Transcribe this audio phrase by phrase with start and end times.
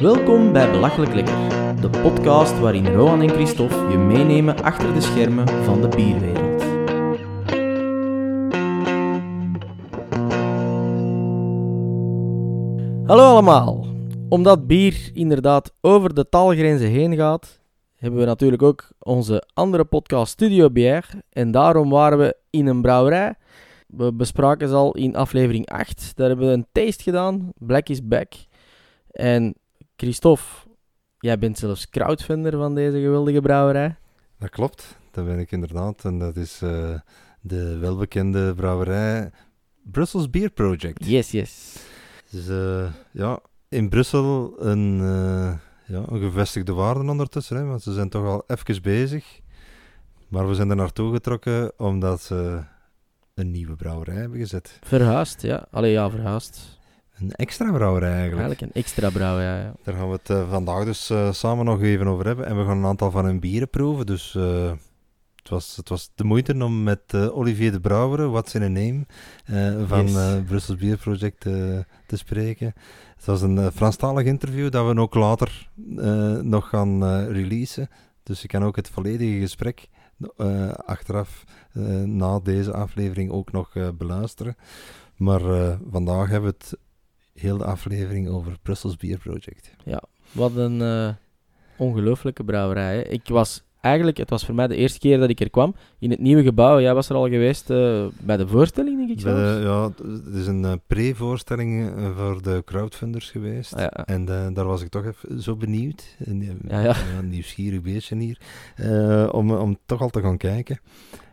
[0.00, 5.48] Welkom bij Belachelijk Lekker, de podcast waarin Rohan en Christophe je meenemen achter de schermen
[5.48, 6.62] van de bierwereld.
[13.06, 13.86] Hallo allemaal.
[14.28, 17.60] Omdat bier inderdaad over de taalgrenzen heen gaat,
[17.96, 21.22] hebben we natuurlijk ook onze andere podcast Studio Bière.
[21.30, 23.34] En daarom waren we in een brouwerij.
[23.86, 26.12] We bespraken ze al in aflevering 8.
[26.16, 27.52] Daar hebben we een taste gedaan.
[27.58, 28.32] Black is back.
[29.10, 29.54] En
[29.96, 30.68] Christophe,
[31.18, 33.96] jij bent zelfs crowdfunder van deze geweldige brouwerij.
[34.38, 36.04] Dat klopt, dat ben ik inderdaad.
[36.04, 36.98] En dat is uh,
[37.40, 39.30] de welbekende brouwerij
[39.82, 41.06] Brussels Beer Project.
[41.06, 41.76] Yes, yes.
[42.30, 45.54] Dus uh, ja, in Brussel een, uh,
[45.86, 49.40] ja, een gevestigde waarde ondertussen, hè, want ze zijn toch al even bezig.
[50.28, 52.62] Maar we zijn er naartoe getrokken omdat ze
[53.34, 54.78] een nieuwe brouwerij hebben gezet.
[54.82, 55.66] Verhuisd, ja.
[55.70, 56.75] Allee, ja, verhuisd.
[57.18, 58.40] Een extra brouwerij eigenlijk.
[58.40, 59.74] Eigenlijk een extra brouwerij, ja.
[59.82, 62.46] Daar gaan we het uh, vandaag dus uh, samen nog even over hebben.
[62.46, 64.06] En we gaan een aantal van hun bieren proeven.
[64.06, 64.70] Dus uh,
[65.36, 69.06] het, was, het was de moeite om met Olivier de Brouwer, What's in a Name,
[69.86, 70.44] van yes.
[70.46, 72.74] Brussels Beer Project te spreken.
[73.16, 75.68] Het was een Franstalig interview dat we ook later
[76.42, 77.88] nog gaan releasen.
[78.22, 79.88] Dus je kan ook het volledige gesprek
[80.76, 81.44] achteraf
[82.04, 84.56] na deze aflevering ook nog beluisteren.
[85.16, 85.40] Maar
[85.90, 86.78] vandaag hebben we het
[87.36, 89.70] heel de aflevering over Brussels Beer Project.
[89.84, 91.08] Ja, wat een uh,
[91.76, 92.96] ongelooflijke brouwerij.
[92.96, 93.02] Hè.
[93.02, 96.10] Ik was eigenlijk, het was voor mij de eerste keer dat ik er kwam, in
[96.10, 96.80] het nieuwe gebouw.
[96.80, 99.40] Jij was er al geweest uh, bij de voorstelling, denk ik zelfs?
[99.40, 99.84] De, ja,
[100.24, 103.74] het is een uh, pre-voorstelling voor de crowdfunders geweest.
[103.74, 103.90] Ah, ja.
[103.90, 106.96] En daar was ik toch even zo benieuwd, een, ja, ja.
[107.18, 108.38] een nieuwsgierig beestje hier,
[109.32, 110.78] om, om toch al te gaan kijken.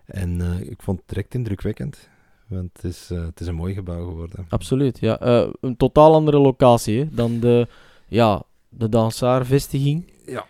[0.05, 2.09] En ik vond het direct indrukwekkend.
[2.53, 4.45] Want het is, uh, het is een mooi gebouw geworden.
[4.49, 5.21] Absoluut, ja.
[5.23, 7.67] Uh, een totaal andere locatie hè, dan de,
[8.07, 10.11] ja, de Dansaar-vestiging.
[10.25, 10.45] Ja,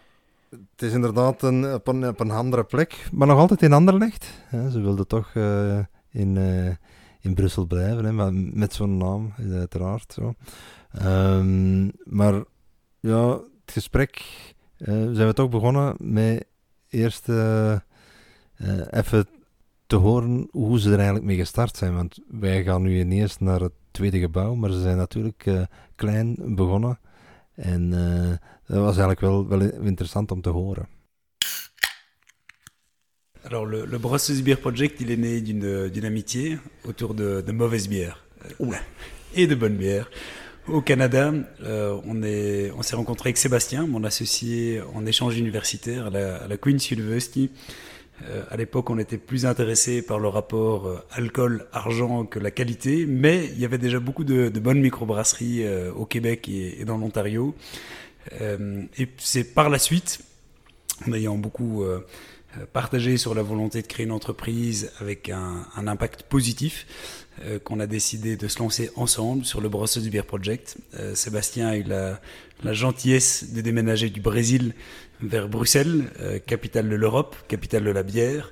[0.49, 4.31] het is inderdaad een, op, een, op een andere plek, maar nog altijd in Anderlecht.
[4.45, 4.69] Hè.
[4.71, 6.37] Ze wilden toch uh, in,
[7.19, 10.33] in Brussel blijven, hè, maar met zo'n naam is uiteraard zo.
[11.05, 12.43] Um, maar
[12.99, 14.25] ja, het gesprek
[14.77, 16.45] zijn we toch begonnen met
[16.89, 17.30] eerst
[18.89, 19.27] even
[19.93, 21.95] te horen hoe ze er eigenlijk mee gestart zijn.
[21.95, 25.61] Want wij gaan nu ineens naar het tweede gebouw, maar ze zijn natuurlijk uh,
[25.95, 26.99] klein begonnen.
[27.55, 28.30] En uh,
[28.67, 30.87] dat was eigenlijk wel, wel interessant om te horen.
[33.43, 35.42] Alors, le, le Brussels Beer Project, il est né
[35.92, 38.17] d'une amitié autour de, de mauvaises bières
[38.58, 38.81] Oula.
[39.33, 40.10] et de bonnes bières.
[40.67, 46.05] Au Canada, euh, on est, on s'est rencontré avec Sébastien, mon associé en échange universitaire
[46.05, 47.52] à la, à la Queen's University.
[48.21, 53.05] Euh, à l'époque, on était plus intéressé par le rapport euh, alcool-argent que la qualité,
[53.05, 57.55] mais il y avait déjà beaucoup de, bonnes microbrasseries euh, au Québec et, dans l'Ontario.
[58.41, 60.19] Euh, et c'est par la suite,
[61.07, 61.83] en ayant beaucoup
[62.71, 66.85] partagé sur la volonté de créer une entreprise avec un, impact positif,
[67.63, 70.77] qu'on a décidé de se lancer ensemble sur le Brussels Beer Project.
[71.15, 74.75] Sébastien a eu la gentillesse de déménager du Brésil
[75.28, 78.52] vers Bruxelles, euh, capitale de l'Europe, capitale de la bière,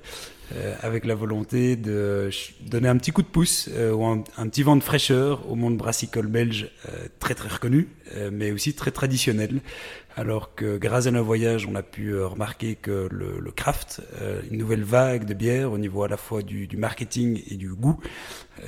[0.54, 2.28] euh, avec la volonté de
[2.66, 5.76] donner un petit coup de pouce euh, ou un, petit vent de fraîcheur au monde
[5.76, 9.60] brassicole belge euh, très très reconnu, euh, mais aussi très traditionnel.
[10.14, 14.02] Alors que grâce à nos voyages, on a pu remarquer que le, le craft,
[14.50, 17.70] une nouvelle vague de bière au niveau à la fois du, du marketing et du
[17.70, 17.98] goût,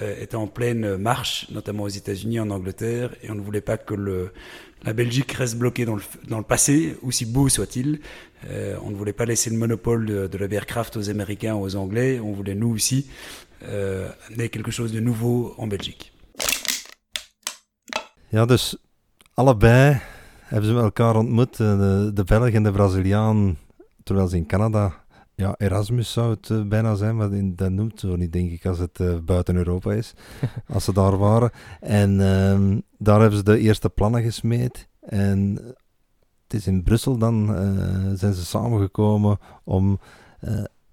[0.01, 3.93] était en pleine marche, notamment aux États-Unis, en Angleterre, et on ne voulait pas que
[3.93, 4.33] le,
[4.85, 8.01] la Belgique reste bloquée dans le, dans le passé, aussi beau soit-il.
[8.51, 11.55] Euh, on ne voulait pas laisser le monopole de, de la bière craft aux Américains
[11.55, 12.21] aux Anglais.
[12.21, 13.07] On voulait nous aussi
[13.63, 16.13] euh, amener quelque chose de nouveau en Belgique.
[18.29, 18.77] Ja, dus
[19.35, 20.01] allebei
[20.45, 23.57] hebben ze elkaar ontmoet, de, de Belg en de Braziliaan,
[24.03, 25.04] terwijl ze in Canada
[25.37, 28.67] ja, Erasmus zou het uh, bijna zijn, maar in, dat noemt zo niet, denk ik,
[28.67, 30.15] als het uh, buiten Europa is.
[30.75, 31.51] als ze daar waren.
[31.81, 34.89] En um, daar hebben ze de eerste plannen gesmeed.
[35.01, 35.59] En
[36.43, 40.01] het is in Brussel dan, uh, zijn ze samengekomen om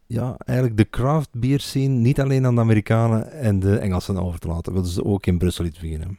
[0.06, 4.40] ja, eigenlijk de craft beer scene niet alleen aan de Amerikanen en de Engelsen over
[4.40, 4.74] te laten.
[4.74, 6.10] Wilden ze ook in Brussel iets beginnen.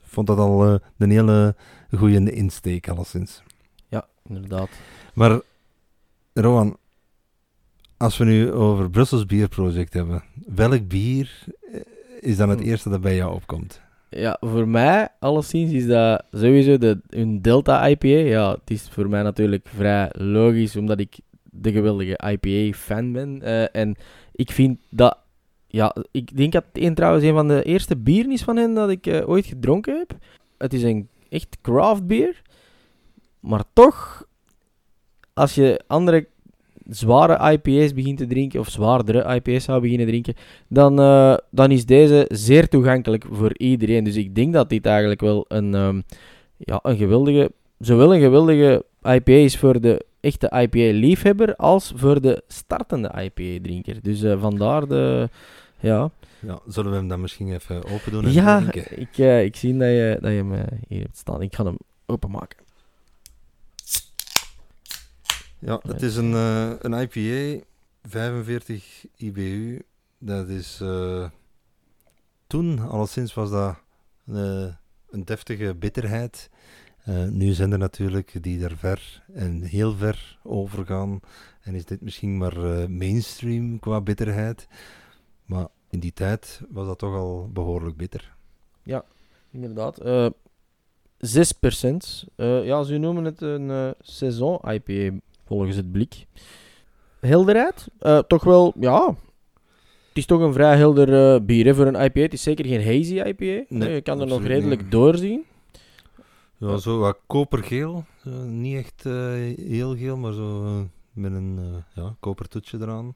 [0.00, 1.54] Ik vond dat al een hele
[1.96, 3.42] goede insteek, alleszins.
[3.88, 4.68] Ja, inderdaad.
[5.14, 5.40] Maar,
[6.32, 6.76] Rowan,
[8.00, 11.44] als we nu over Brussels Beer Project hebben, welk bier
[12.20, 13.80] is dan het eerste dat bij jou opkomt?
[14.08, 18.08] Ja, voor mij alleszins is dat sowieso de, een Delta IPA.
[18.08, 23.40] Ja, het is voor mij natuurlijk vrij logisch, omdat ik de geweldige IPA-fan ben.
[23.42, 23.96] Uh, en
[24.32, 25.18] ik vind dat...
[25.66, 28.74] Ja, ik denk dat het een, trouwens een van de eerste bieren is van hen
[28.74, 30.18] dat ik uh, ooit gedronken heb.
[30.58, 32.42] Het is een echt craft beer.
[33.40, 34.26] maar toch,
[35.32, 36.28] als je andere
[36.90, 40.34] zware IPA's begint te drinken, of zwaardere IPA's zou beginnen drinken,
[40.68, 44.04] dan, eh, dan is deze zeer toegankelijk voor iedereen.
[44.04, 46.00] Dus ik denk dat dit eigenlijk wel een, ehm,
[46.56, 52.42] ja, een geweldige, zowel een geweldige IPA is voor de echte IPA-liefhebber, als voor de
[52.48, 53.96] startende IPA-drinker.
[54.02, 55.28] Dus eh, vandaar de,
[55.80, 56.10] ja...
[56.46, 59.00] Ja, zullen we hem dan misschien even open doen en Ja, drinken?
[59.00, 60.52] ik, eh, ik zie dat je, dat je hem
[60.88, 61.42] hier hebt staan.
[61.42, 61.76] Ik ga hem
[62.06, 62.58] openmaken.
[65.60, 67.64] Ja, het is een, eh, een IPA,
[68.02, 69.82] 45 IBU.
[70.18, 70.80] Dat is...
[70.80, 71.28] eh,
[72.46, 73.76] toen, alleszins, was dat
[74.26, 74.66] eh,
[75.10, 76.50] een deftige bitterheid.
[77.30, 81.20] Nu zijn er natuurlijk die daar ver en heel ver over gaan.
[81.60, 84.68] En is dit misschien maar mainstream qua bitterheid.
[85.44, 88.34] Maar in die tijd was dat toch al behoorlijk bitter.
[89.50, 89.98] Inderdaad.
[89.98, 90.26] eh
[91.18, 92.24] 6%.
[92.36, 95.18] Eh, ja, ze noemen het een saison IPA
[95.50, 96.26] volgens het blik.
[97.20, 97.88] Helderheid?
[97.98, 99.06] Eh, toch wel, ja.
[100.08, 102.20] Het is toch een vrij helder eh, bier hè, voor een IPA.
[102.20, 103.64] Het is zeker geen hazy IPA.
[103.74, 104.90] Nee, Eh, je kan er nog redelijk niet.
[104.90, 105.44] doorzien.
[106.56, 108.04] Ja, zo wat kopergeel.
[108.24, 109.12] Zo niet echt eh,
[109.68, 110.62] heel geel, maar zo
[111.12, 113.14] met een eh, ja, kopertoetje eraan.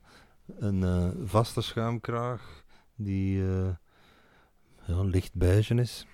[0.58, 2.64] Een eh, vaste schuimkraag
[2.96, 3.68] die eh,
[4.86, 6.06] ja, licht beige is.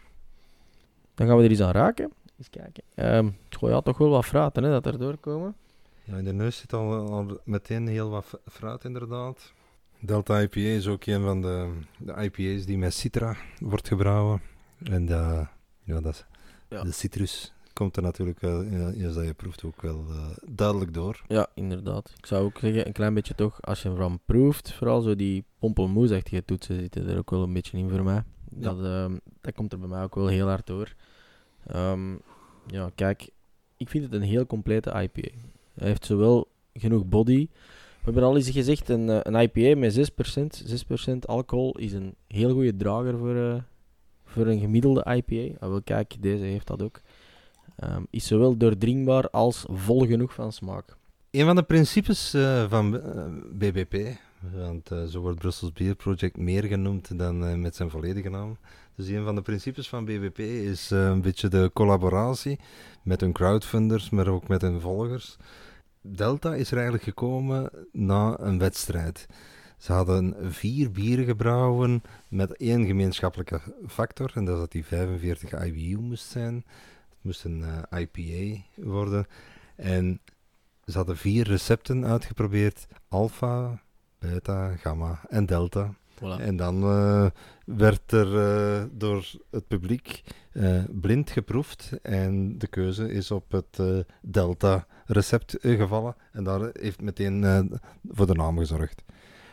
[1.15, 2.13] Dan gaan we er eens aan raken.
[2.39, 2.83] Eens kijken.
[2.95, 3.29] Ehm
[3.59, 5.55] goh, ja, toch wel wat fruiten hè, dat er doorkomen.
[6.11, 9.53] Ja, in de neus zit al, al meteen heel wat fruit inderdaad.
[10.01, 14.41] Delta IPA is ook een van de, de IPA's die met citra wordt gebrouwen.
[14.83, 15.49] En dat,
[15.83, 16.27] ja, dat,
[16.69, 16.83] Ja.
[16.83, 18.57] de citrus komt er natuurlijk wel,
[19.05, 21.23] als dat je proeft, ook wel eh, duidelijk door.
[21.29, 22.13] Ja, inderdaad.
[22.17, 25.17] Ik zou ook zeggen, een klein beetje toch, als je hem van proeft, vooral zo
[25.17, 28.23] die pompelmoesachtige toetsen zitten er ook wel een beetje in voor mij.
[28.59, 28.73] Ja.
[28.73, 30.95] Dat, ehm, dat komt er bij mij ook wel heel hard door.
[31.67, 32.13] Ehm,
[32.67, 33.29] ja, kijk,
[33.77, 35.29] ik vind het een heel complete IPA.
[35.81, 37.49] Hij heeft zowel genoeg body.
[37.51, 42.15] We hebben al eens gezegd, een, eh, een IPA met 6%, 6% alcohol is een
[42.27, 43.55] heel goede drager voor, eh,
[44.25, 45.57] voor een gemiddelde IPA.
[45.59, 47.01] Ah, wel, kijk, deze heeft dat ook.
[47.77, 50.97] Ehm, is zowel doordringbaar als vol genoeg van smaak.
[51.31, 52.91] Een van de principes eh, van
[53.53, 54.19] BBP,
[54.55, 58.57] want zo wordt Brussels Beer Project meer genoemd dan met zijn volledige naam.
[58.95, 62.59] Dus een van de principes van BBP is een beetje de collaboratie
[63.03, 65.37] met hun crowdfunders, maar ook met hun volgers.
[66.03, 69.27] Delta is er eigenlijk gekomen na een wedstrijd.
[69.79, 75.65] Ze hadden vier bieren gebrouwen met één gemeenschappelijke factor, en dat is dat die 45
[75.65, 76.55] IBU moest zijn.
[77.09, 79.27] Het moest een eh, IPA worden.
[79.77, 80.21] En
[80.85, 83.83] ze hadden vier recepten uitgeprobeerd: alpha,
[84.19, 85.95] beta, gamma en delta.
[86.21, 86.41] Voilà.
[86.41, 87.27] En dan eh,
[87.65, 90.23] werd er eh, door het publiek
[90.53, 91.91] eh, blind geproefd.
[92.03, 96.15] En de keuze is op het delta-recept gevallen.
[96.33, 97.71] En daar heeft meteen
[98.09, 99.03] voor de naam gezorgd.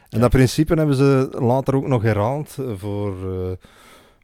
[0.10, 3.16] En dat principe hebben ze later ook nog herhaald voor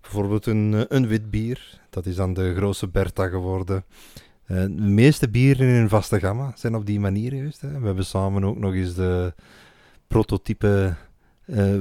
[0.01, 1.79] bijvoorbeeld een, een wit bier.
[1.89, 3.85] Dat is dan de grootste Bertha geworden.
[4.47, 7.61] De meeste bieren in een vaste gamma zijn op die manier geweest.
[7.61, 7.79] Hè.
[7.79, 9.33] We hebben samen ook nog eens de
[10.07, 10.95] prototype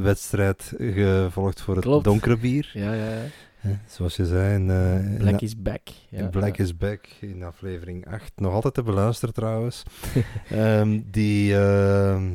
[0.03, 2.05] wedstrijd gevolgd voor het Klopt.
[2.05, 2.71] donkere bier.
[2.75, 3.25] Ja, ja, ja.
[3.57, 5.81] Hè, Zoals je zei, in, eh, in- Black is back.
[6.09, 6.65] Ja, Black ja.
[6.65, 8.33] is Back in aflevering 8.
[8.37, 9.83] Nog altijd te beluisteren trouwens.
[10.51, 12.31] Ehm, die, ehm,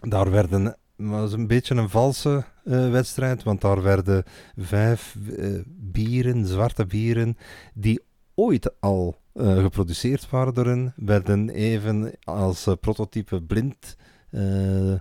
[0.00, 4.24] daar werden, was een beetje een valse eh, wedstrijd, want daar werden
[4.56, 7.36] vijf eh, bieren, zwarte bieren,
[7.74, 8.00] die
[8.34, 13.96] ooit al eh, geproduceerd waren door hen, werden even als eh, prototype blind
[14.30, 14.92] eh,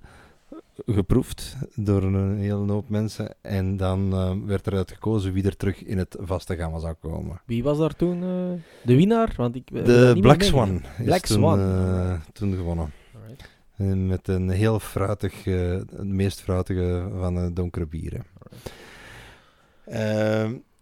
[0.85, 3.35] geproefd door een hele hoop mensen.
[3.41, 7.41] En dan eh, werd eruit gekozen wie er terug in het vaste gamma zou komen.
[7.45, 9.33] Wie was daar toen eh, de winnaar?
[9.37, 10.41] Want ik, De Black.
[10.41, 11.59] Swan is Black toen, Swan.
[11.59, 12.91] eh, toen gewonnen.
[13.21, 13.49] Alright.
[13.75, 18.25] En met een heel fruitig, het meest fruitige van de donkere bieren.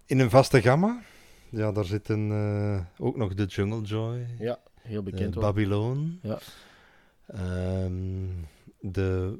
[0.06, 1.00] In een vaste gamma,
[1.50, 5.36] ja, daar zitten ook nog de Jungle Joy, Ja, heel bekend.
[5.36, 6.39] Babylon, Ja.
[7.27, 7.94] ehm,
[8.80, 9.39] de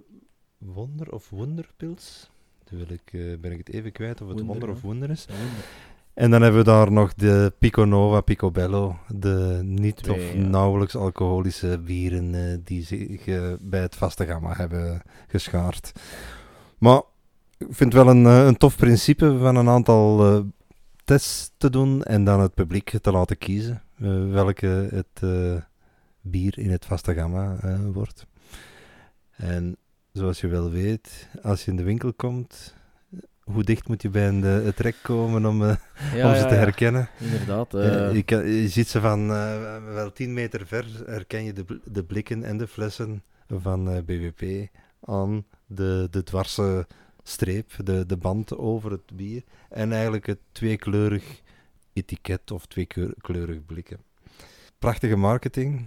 [0.58, 2.30] Wonder of Wonderpils.
[2.64, 5.26] Dan wil ik, eh, ben ik het even kwijt of het Wonder, of Wonder is.
[5.26, 5.66] Wonder.
[6.14, 10.48] En dan hebben we daar nog de Pico Nova, Picobello, de niet Twee, of ja.
[10.48, 15.92] nauwelijks alcoholische bieren eh, die zich eh, bij het vaste gamma hebben geschaard.
[16.78, 17.02] Maar
[17.58, 20.44] ik vind het wel een, een tof principe van een aantal
[21.04, 23.82] tests te doen en dan het publiek te laten kiezen
[24.32, 25.22] welke het
[26.22, 27.60] bier in het vaste gamma
[27.92, 28.26] wordt.
[29.36, 29.78] En
[30.18, 32.76] zoals je wel weet, als je in de winkel komt,
[33.44, 35.76] hoe dicht moet je bij een, eh, het rek komen om, eh,
[36.14, 37.10] Ja, om ze ja, te herkennen?
[37.20, 37.74] Inderdaad.
[37.74, 41.66] Eh, je, kan- je ziet ze van eh, wel 10 meter ver, herken je de,
[41.84, 44.68] de blikken en de flessen van BWP
[45.02, 46.88] aan de, de dwarse
[47.24, 49.44] streep, de, de band over het bier.
[49.70, 51.42] En eigenlijk het tweekleurig
[51.94, 53.98] etiket of tweekleurig blikken.
[54.80, 55.86] Prachtige marketing.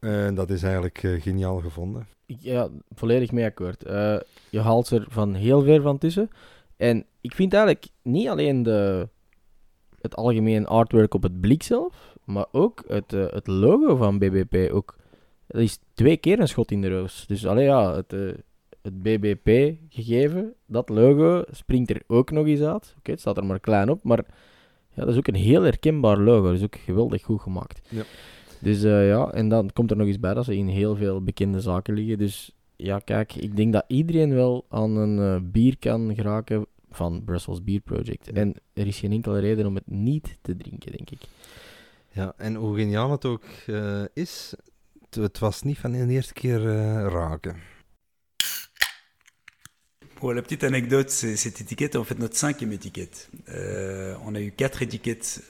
[0.00, 2.06] En dat is eigenlijk geniaal gevonden.
[2.40, 3.84] Ja, volledig mee akkoord.
[3.84, 4.16] Eh,
[4.50, 6.30] je haalt er van heel ver van tussen.
[6.76, 9.08] En ik vind eigenlijk niet alleen de,
[10.00, 14.72] het algemeen artwork op het blik zelf, maar ook het, eh, het logo van BBP.
[14.72, 14.96] Ook,
[15.46, 17.26] dat is twee keer een schot in de roos.
[17.26, 18.32] Dus alleen ja, het, eh,
[18.82, 22.94] het BBP-gegeven, dat logo, springt er ook nog eens uit.
[22.98, 24.24] Oké, het staat er maar klein op, maar
[24.94, 26.46] ja, dat is ook een heel herkenbaar logo.
[26.46, 27.80] Dat is ook geweldig goed gemaakt.
[27.88, 28.02] Ja.
[28.62, 31.22] Dus eh, ja, en dan komt er nog eens bij dat ze in heel veel
[31.22, 32.18] bekende zaken liggen.
[32.18, 37.24] Dus ja, kijk, ik denk dat iedereen wel aan een eh, bier kan geraken van
[37.24, 38.32] Brussels Beer Project.
[38.32, 41.20] En er is geen enkele reden om het niet te drinken, denk ik.
[42.12, 44.54] Ja, en hoe geniaal het ook eh, is,
[45.00, 47.56] het, het was niet van de eerste keer eh, raken.
[50.14, 53.28] Pour la petite anecdote, c'est- cette étiquette est en fait notre cinquième étiquette.
[53.48, 55.40] Euh, on a eu quatre étiquettes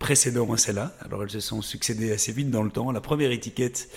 [0.00, 0.92] précédentes à celle-là.
[1.04, 2.90] Alors elles se sont succédées assez vite dans le temps.
[2.90, 3.88] La première étiquette,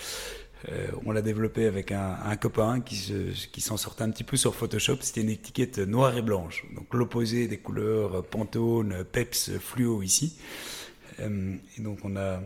[0.68, 4.36] euh, on l'a développée avec un, copain qui se- qui s'en sortait un petit peu
[4.36, 4.98] sur Photoshop.
[5.00, 10.36] C'était une étiquette noire et blanche, donc l'opposé des couleurs Pantone, Peps, fluo ici.
[11.20, 12.40] Euh, et donc on a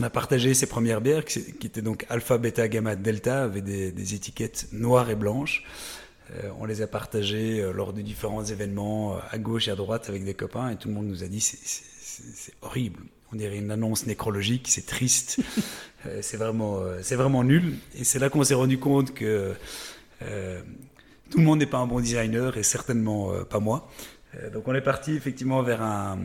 [0.00, 4.14] on a partagé ces premières bières qui, étaient donc alpha, bêta, gamma, delta, avec des,
[4.14, 5.64] étiquettes noires et blanches.
[6.30, 10.24] Euh, on les a partagées lors de différents événements à gauche et à droite avec
[10.24, 11.91] des copains et tout le monde nous a dit c'est
[12.34, 13.00] c'est- horrible.
[13.32, 15.38] On dirait une annonce nécrologique, c'est triste,
[16.04, 17.74] Euh, c'est vraiment, euh, c'est vraiment nul.
[17.96, 19.52] Et c'est là qu'on s'est rendu compte que
[20.22, 20.60] euh,
[21.30, 23.88] tout le monde n'est pas un bon designer et certainement pas moi.
[24.52, 26.18] Donc on est parti effectivement vers un,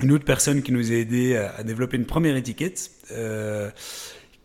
[0.00, 2.90] une autre personne qui nous a aidé à, à développer une première étiquette.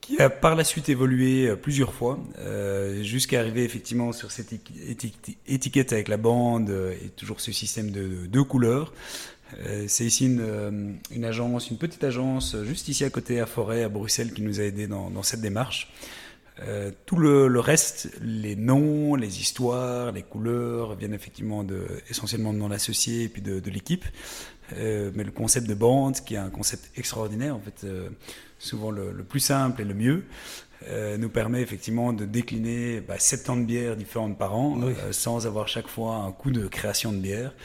[0.02, 4.54] qui a par la suite évolué plusieurs fois, euh, jusqu'à arriver effectivement sur cette
[5.48, 6.70] étiquette avec la bande
[7.04, 8.94] et toujours ce système de, de deux couleurs.
[9.60, 13.40] Euh, c'est ici une, euh, une agence, une petite agence, euh, juste ici à côté
[13.40, 15.92] à Forêt, à Bruxelles, qui nous a aidés dans, dans cette démarche.
[16.62, 22.54] Euh, tout le, le reste, les noms, les histoires, les couleurs, viennent effectivement de, essentiellement
[22.54, 24.06] de mon associé et puis de, de l'équipe.
[24.74, 28.10] Euh, mais le concept de bande, qui est un concept extraordinaire, en fait, euh,
[28.58, 30.24] souvent le, le plus simple et le mieux,
[31.18, 34.94] nous permet effectivement de décliner bah, 70 bières différentes par an, Oui.
[35.12, 37.56] sans avoir chaque fois un coût de création de bière.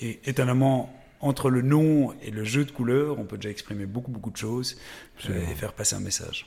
[0.00, 4.10] Et étonnamment, entre le nom et le jeu de couleurs, on peut déjà exprimer beaucoup,
[4.10, 4.76] beaucoup de choses
[5.28, 6.46] euh, et faire passer un message.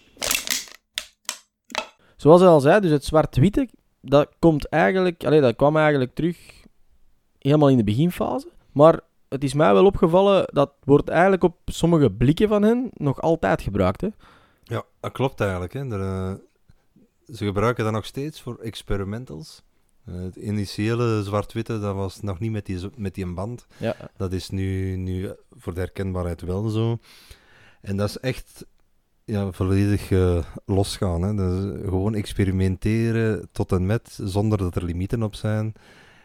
[2.18, 3.70] Zoals ik al zei, dus het zwart-witte,
[4.02, 6.38] dat komt eigenlijk, allee, dat kwam eigenlijk terug
[7.40, 8.48] helemaal in de beginfase.
[8.72, 9.00] Maar
[9.30, 13.62] het is mij wel opgevallen, dat wordt eigenlijk op sommige blikken van hen nog altijd
[13.62, 14.02] gebruikt.
[14.02, 14.08] Hè?
[14.64, 15.74] Ja, dat klopt eigenlijk.
[15.74, 15.92] Hè.
[15.92, 16.34] Er, eh,
[17.36, 19.64] ze gebruiken dat nog steeds voor experimentals.
[20.12, 23.66] Het initiële zwart-witte, dat was nog niet met die, met die band.
[23.78, 26.98] Ja, Dat is nu, nu voor de herkenbaarheid wel zo.
[27.82, 28.66] En dat is echt
[29.26, 31.22] ja, volledig eh, losgaan.
[31.22, 31.36] Hè.
[31.36, 35.74] Dat is gewoon experimenteren tot en met, zonder dat er limieten op zijn.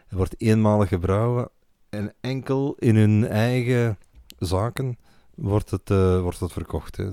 [0.09, 1.49] Er wordt eenmalig gebrouwen
[1.89, 3.99] en enkel in hun eigen
[4.39, 4.99] zaken
[5.35, 6.97] wordt het, eh, wordt het verkocht.
[6.97, 7.11] Hè.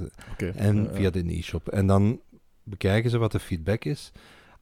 [0.56, 0.96] En Ja, ja.
[0.96, 1.68] via de e-shop.
[1.68, 2.20] En dan
[2.64, 4.12] bekijken ze wat de feedback is.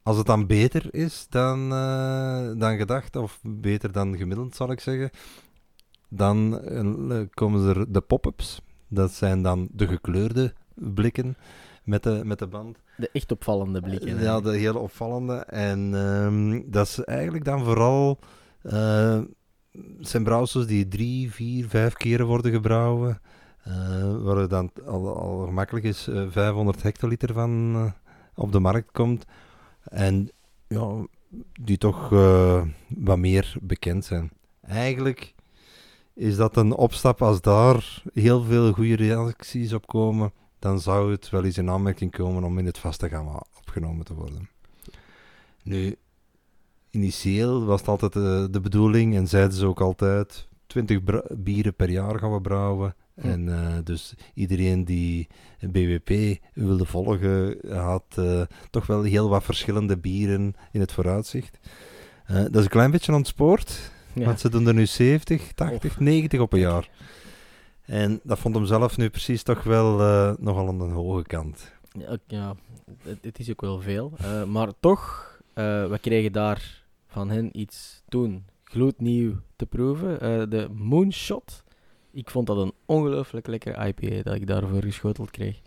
[0.03, 4.79] Als het dan beter is dan, eh, dan gedacht, of beter dan gemiddeld zal ik
[4.79, 5.09] zeggen,
[6.09, 8.61] dan eh, komen er de pop-ups.
[8.87, 11.35] Dat zijn dan de gekleurde blikken
[11.83, 12.77] met de, met de band.
[12.97, 14.19] De echt opvallende blikken.
[14.21, 15.35] Ja, de hele opvallende.
[15.35, 18.19] En ehm, dat is eigenlijk dan vooral...
[18.61, 19.19] eh,
[19.97, 23.21] het zijn brouwsels die drie, vier, vijf keren worden gebrouwen.
[23.63, 23.73] eh,
[24.23, 27.91] waar er dan al, al gemakkelijk is eh, 500 hectoliter van eh,
[28.35, 29.25] op de markt komt.
[29.83, 30.29] En
[30.67, 31.05] ja,
[31.61, 34.31] die toch eh, wat meer bekend zijn.
[34.61, 35.33] Eigenlijk
[36.13, 40.31] is dat een opstap als daar heel veel goede reacties op komen.
[40.59, 44.13] Dan zou het wel eens in aanmerking komen om in het vaste gamma opgenomen te
[44.13, 44.49] worden.
[45.63, 45.95] Nu,
[46.89, 51.75] initieel was het altijd eh, de bedoeling en zeiden ze ook altijd: 20 bra- bieren
[51.75, 52.95] per jaar gaan we brouwen.
[53.21, 53.27] Hm.
[53.27, 55.27] En eh, dus iedereen die
[55.59, 61.59] BWP wilde volgen, had eh, toch wel heel wat verschillende bieren in het vooruitzicht.
[62.25, 64.25] Eh, dat is een klein beetje ontspoord, Ja.
[64.25, 65.99] want ze doen er nu 70, 80, Of.
[65.99, 66.89] 90 op een jaar.
[67.85, 69.97] En dat vond hem zelf nu precies toch wel
[70.39, 71.71] nogal aan de hoge kant.
[71.99, 72.55] Ja, ja,
[73.03, 74.13] het, het is ook wel veel.
[74.47, 80.49] Maar toch, we kregen daar van hen iets toen gloednieuw te proeven.
[80.49, 81.62] De Moonshot.
[82.13, 85.59] Ik vond dat een ongelooflijk lekkere IPA dat ik daarvoor geschoteld kreeg.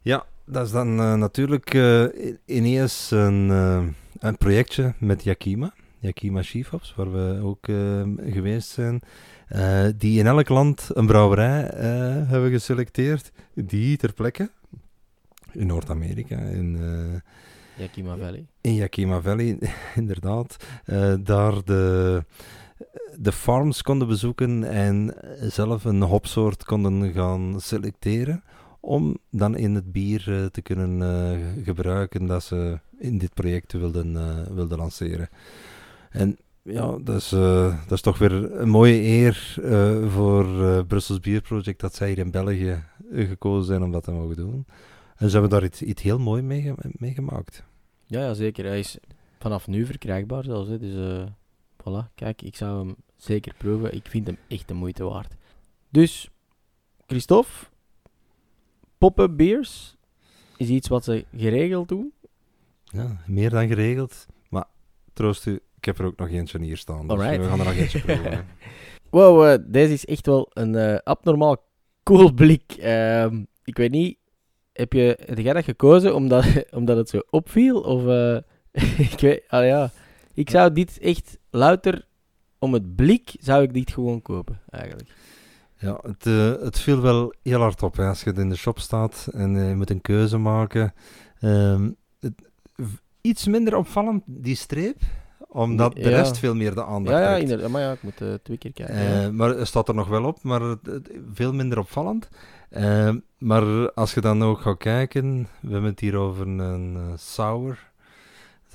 [0.00, 3.86] Ja, dat is dan eh, natuurlijk i- ineens een, eh,
[4.18, 5.72] een projectje met Yakima.
[5.98, 7.64] Yakima Chiefhops, waar we ook
[8.32, 9.00] geweest zijn.
[9.96, 11.60] die in elk land een brouwerij
[12.26, 13.32] hebben geselecteerd.
[13.54, 14.50] Die ter plekke,
[15.52, 16.78] in Noord-Amerika, in,
[17.76, 18.46] Yakima Valley.
[18.60, 19.58] in Yakima Valley,
[19.94, 20.56] inderdaad,
[21.20, 22.24] daar de,
[23.16, 28.42] de farms konden bezoeken en zelf een hopsoort konden gaan selecteren
[28.80, 33.72] om dan in het bier eh, te kunnen eh, gebruiken dat ze in dit project
[33.72, 35.28] wilden, eh, wilden lanceren.
[36.10, 39.56] En ja, dat is, dat is toch weer een mooie eer
[40.10, 40.46] voor
[40.86, 44.66] Brussels Beer Project dat zij hier in België gekozen zijn om dat te mogen doen.
[45.16, 47.64] En ze hebben daar iets, iets heel mooi mee, mee gemaakt.
[48.06, 48.64] Ja, ja, zeker.
[48.64, 48.98] Hij is
[49.38, 50.68] vanaf nu verkrijgbaar zelfs.
[50.68, 50.78] Hè.
[50.78, 51.24] Dus
[51.88, 53.94] voilà, kijk, ik zou hem zeker proeven.
[53.94, 55.34] Ik vind hem echt de moeite waard.
[55.88, 56.30] Dus,
[57.06, 57.66] Christophe,
[58.98, 59.96] pop-up beers
[60.56, 62.12] is iets wat ze geregeld doen.
[62.84, 64.26] Ja, meer dan geregeld.
[64.48, 64.66] Maar
[65.12, 67.08] troost u, ik heb er ook nog eentje hier staan.
[67.08, 67.36] Dus Alright.
[67.42, 68.46] we gaan er nog eentje proeven.
[69.10, 71.56] Wow, eh, deze is echt wel een eh, abnormaal
[72.02, 72.72] cool blik.
[72.72, 74.18] Ehm, ik weet niet,
[74.72, 77.80] heb, je, heb jij dat gekozen omdat, omdat het zo opviel?
[77.80, 78.36] Of, eh,
[79.12, 79.90] ik weet, ah ja,
[80.38, 82.06] ik zou dit echt louter
[82.58, 85.08] om het blik, zou ik dit gewoon kopen, eigenlijk.
[85.78, 87.96] Ja, het, eh, het viel wel heel hard op.
[87.96, 88.06] Hè.
[88.08, 90.94] Als je in de shop staat en eh, je moet een keuze maken.
[91.40, 91.90] Ehm,
[92.20, 92.42] het-
[93.20, 94.96] iets minder opvallend, die streep.
[95.48, 96.08] Omdat de Ja.
[96.08, 97.42] rest veel meer de aandacht Ja, ja, trekt.
[97.42, 97.70] inderdaad.
[97.70, 99.34] Maar ja, ik moet eh, twee keer kijken.
[99.36, 100.76] Maar het staat er nog wel op, maar
[101.34, 102.28] veel minder opvallend.
[102.70, 107.90] Eh, maar als je dan ook gaat kijken, we hebben het hier over een sour.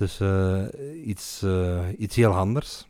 [0.04, 0.64] Dus eh,
[1.06, 2.88] iets, eh, iets heel anders.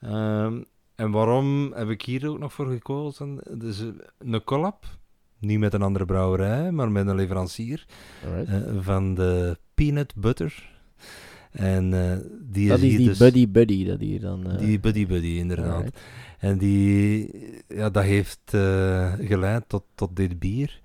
[0.00, 0.62] Ehm,
[0.94, 3.40] en waarom heb ik hier ook nog voor gekozen?
[3.58, 3.86] Dus eh,
[4.18, 4.84] een collab,
[5.38, 7.86] niet met een andere brouwerij, maar met een leverancier
[8.78, 10.76] van de peanut butter.
[11.50, 11.90] En
[12.40, 13.18] die dat is hier die dus...
[13.18, 14.56] buddy buddy dat hier dan...
[14.56, 15.74] Die buddy buddy, inderdaad.
[15.74, 16.00] alright.
[16.38, 17.30] En die,
[17.68, 18.40] ja, dat heeft
[19.20, 20.80] geleid tot, tot dit bier.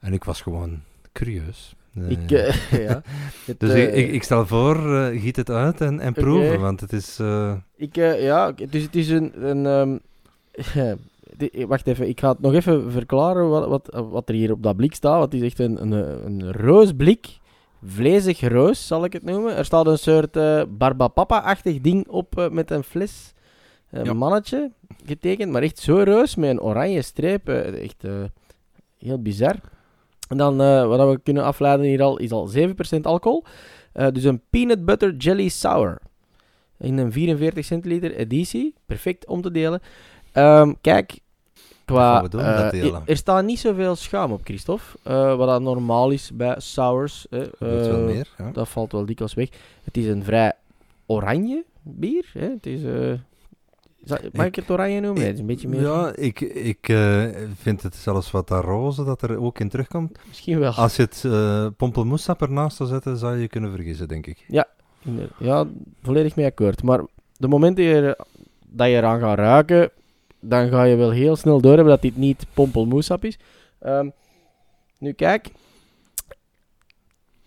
[0.00, 0.80] En ik was gewoon
[1.12, 1.76] curieus.
[2.08, 2.54] Ik, eh,
[2.88, 3.02] ja.
[3.46, 6.80] Het, dus eh, ik, ik, stel voor, eh, giet het uit en, en proeven, want
[6.80, 7.18] het is...
[7.18, 9.48] eh, Ik, eh, ja, dus het is een...
[9.48, 10.96] een ehm,
[11.68, 14.76] wacht even, ik ga het nog even verklaren wat, wat, wat er hier op dat
[14.76, 15.22] blik staat.
[15.22, 15.92] Het is echt een, een,
[16.26, 17.38] een roosblik.
[17.84, 19.56] Vlezig roos, zal ik het noemen.
[19.56, 23.32] Er staat een soort eh barbapapa-achtig ding op eh, met een fles.
[23.90, 24.12] Een Ja.
[24.12, 24.70] mannetje
[25.06, 27.48] getekend, maar echt zo roos met een oranje streep.
[27.48, 28.12] echt eh,
[28.98, 29.54] heel bizar.
[30.28, 33.44] En dan, eh, wat we kunnen afleiden hier al, is al 7% alcohol.
[33.92, 35.98] Eh, dus een peanut butter jelly sour.
[36.78, 38.74] In een 44 centiliter editie.
[38.86, 39.80] Perfect om te delen.
[40.32, 41.18] Ehm, kijk,
[41.84, 42.20] qua...
[42.20, 43.02] doen, dat eh, delen.
[43.06, 44.84] er staat niet zoveel schuim op, Christophe.
[45.36, 47.26] Wat dat normaal is bij sours.
[47.30, 48.28] eh, gebeurt wel meer.
[48.38, 48.50] Ja.
[48.50, 49.48] Dat valt wel dikwijls weg.
[49.84, 50.52] Het is een vrij
[51.06, 52.30] oranje bier.
[52.32, 52.48] Hè?
[52.48, 52.80] Het is...
[54.10, 55.18] eh, zal- mag ik, Ik- het oranje noemen?
[55.18, 55.80] Nee, het is een beetje meer...
[55.80, 60.18] Ja, ik, ik eh, vind het zelfs wat dat roze dat er ook in terugkomt.
[60.28, 60.72] Misschien wel.
[60.72, 64.44] Als je het uh, pompelmoessap ernaast zou zetten, zou je je kunnen vergissen, denk ik.
[65.04, 65.66] Inder- Ja,
[66.02, 66.82] volledig mee akkoord.
[66.82, 67.00] Maar
[67.36, 68.24] de momenten je er-
[68.66, 69.90] dat je eraan gaat ruiken,
[70.40, 73.38] dan ga je wel heel snel doorhebben dat dit niet pompelmoesap is.
[73.78, 74.08] Ehm,
[74.98, 75.48] nu kijk,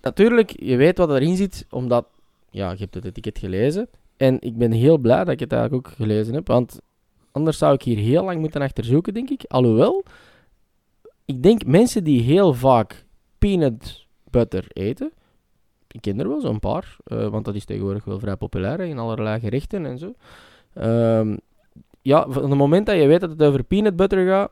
[0.02, 2.06] natuurlijk, je weet wat erin zit, omdat,
[2.50, 3.88] ja, je hebt het etiket gelezen.
[4.22, 6.80] En ik ben heel blij dat ik het eigenlijk ook gelezen heb, want
[7.32, 9.44] anders zou ik hier heel lang moeten achter zoeken, denk ik.
[9.48, 10.04] Alhoewel,
[11.26, 13.06] ik denk mensen die heel vaak
[13.38, 15.12] peanut butter eten,
[15.88, 18.98] ik ken er wel zo'n paar, eh, want dat is tegenwoordig wel vrij populair in
[18.98, 20.14] allerlei gerechten en zo.
[20.74, 21.38] Ehm,
[22.02, 24.52] ja, van het moment dat je weet dat het over peanut butter gaat,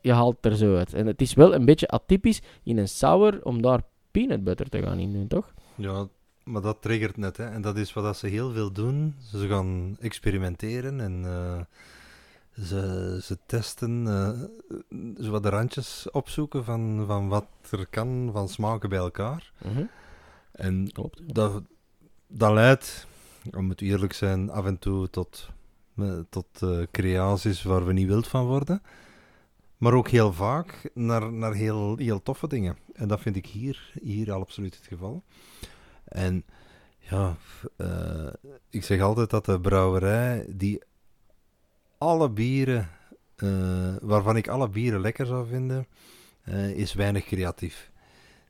[0.00, 0.94] je haalt er zo uit.
[0.94, 4.82] En het is wel een beetje atypisch in een sour om daar peanut butter te
[4.82, 5.54] gaan in doen, toch?
[5.74, 6.06] Ja,
[6.44, 7.44] maar dat triggert net, hè.
[7.44, 9.14] En dat is wat dat ze heel veel doen.
[9.30, 11.60] Ze gaan experimenteren en eh,
[12.64, 18.48] ze, ze testen, eh, zo wat de randjes opzoeken van, van wat er kan van
[18.48, 19.52] smaken bij elkaar.
[20.52, 21.34] En Klopt.
[21.34, 21.62] dat,
[22.26, 23.06] dat leidt,
[23.56, 25.48] om het eerlijk zijn, af en toe tot,
[25.96, 26.46] eh, tot
[26.90, 28.82] creaties waar we niet wild van worden.
[29.76, 32.76] Maar ook heel vaak naar, naar heel, heel toffe dingen.
[32.92, 35.22] En dat vind ik hier, hier al absoluut het geval.
[36.04, 36.44] En
[37.10, 37.36] ja,
[37.76, 38.32] eh,
[38.70, 40.82] ik zeg altijd dat de brouwerij die
[41.98, 42.88] alle bieren,
[43.36, 45.86] eh, waarvan ik alle bieren lekker zou vinden,
[46.42, 47.90] eh, is weinig creatief.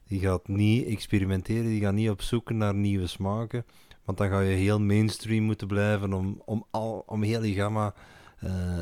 [0.06, 3.64] Die gaat niet experimenteren, die gaat niet op zoek naar nieuwe smaken,
[4.04, 7.94] Want dan ga je heel mainstream moeten blijven om, om, al, om heel die gamma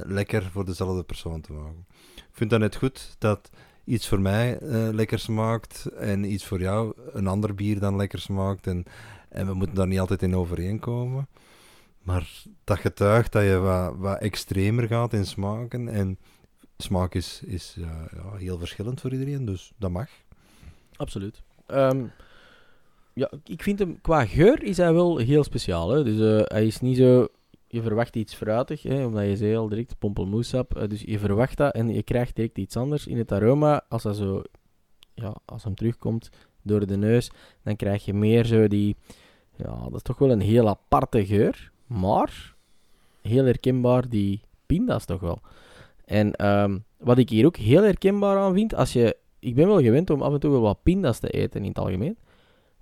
[0.07, 1.87] lekker voor dezelfde persoon te maken.
[2.17, 3.51] Ik vind dat net goed dat
[3.85, 8.19] iets voor mij eh, lekker smaakt en iets voor jou een ander bier dan lekker
[8.19, 8.67] smaakt.
[8.67, 8.85] En,
[9.29, 11.29] en we moeten daar niet altijd in overeenkomen.
[12.03, 15.89] Maar dat getuigt dat je wat, wat extremer gaat in smaken.
[15.89, 16.19] En
[16.77, 20.09] smaak is, is uh, ja, heel verschillend voor iedereen, dus dat mag.
[20.97, 21.43] Absoluut.
[21.67, 22.13] Um,
[23.15, 25.91] ja, ik vind hem qua geur is hij wel heel speciaal.
[25.91, 26.05] Hè?
[26.05, 27.29] Dus uh, hij is niet zo.
[27.73, 30.77] Je verwacht iets fruitig, hè, omdat je zei al direct pompelmoesap.
[30.77, 33.85] Uh, dus je verwacht dat en je krijgt direct iets anders in het aroma.
[33.89, 34.43] Als dat zo,
[35.15, 36.31] ja, als hem terugkomt
[36.63, 37.31] door de neus,
[37.63, 38.97] dan krijg je meer zo die.
[39.57, 42.55] Ja, dat is toch wel een heel aparte geur, maar
[43.23, 45.41] heel herkenbaar die pinda's toch wel.
[46.05, 49.81] En um, wat ik hier ook heel herkenbaar aan vind, als je, ik ben wel
[49.81, 52.17] gewend om af en toe wel wat pinda's te eten in het algemeen.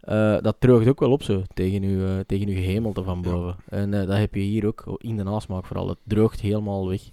[0.09, 3.57] Uh, dat droogt ook wel op zo tegen je, uh, tegen uw gehemelte van boven.
[3.71, 3.77] Ja.
[3.77, 5.89] En uh, dat heb je hier ook in de nasmaak vooral.
[5.89, 7.11] Het droogt helemaal weg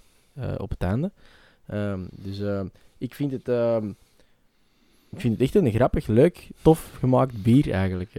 [0.57, 1.11] op het einde.
[1.73, 2.41] Um, dus
[2.97, 3.95] ik, vind het, um,
[5.09, 8.11] ik vind het echt een grappig, leuk, tof gemaakt bier eigenlijk.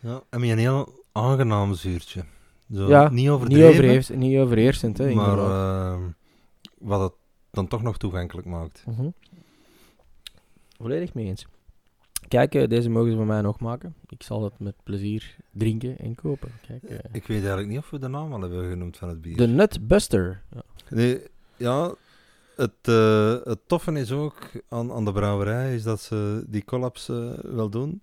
[0.00, 2.24] Ja, en met een heel aangenaam zuurtje.
[2.72, 3.66] Zo, ja, niet overdreven.
[3.66, 5.36] Niet, overheers, niet overheersend, hè, maar
[6.78, 7.12] wat het
[7.50, 8.82] dan toch nog toegankelijk maakt.
[8.84, 9.14] -hmm.
[10.76, 11.46] Volledig mee eens.
[12.28, 13.94] Kijk, uh, deze mogen ze van mij nog maken.
[14.08, 16.50] Ik zal het met plezier drinken en kopen.
[16.66, 16.98] Kijk, uh.
[17.12, 19.36] Ik weet eigenlijk niet of we de naam al hebben genoemd van het bier.
[19.36, 20.42] De Nutbuster.
[20.54, 21.22] Ja, nee,
[21.56, 21.94] ja
[22.56, 27.06] het, uh, het toffe is ook aan, aan de brouwerij is dat ze die collabs
[27.42, 28.02] wel doen.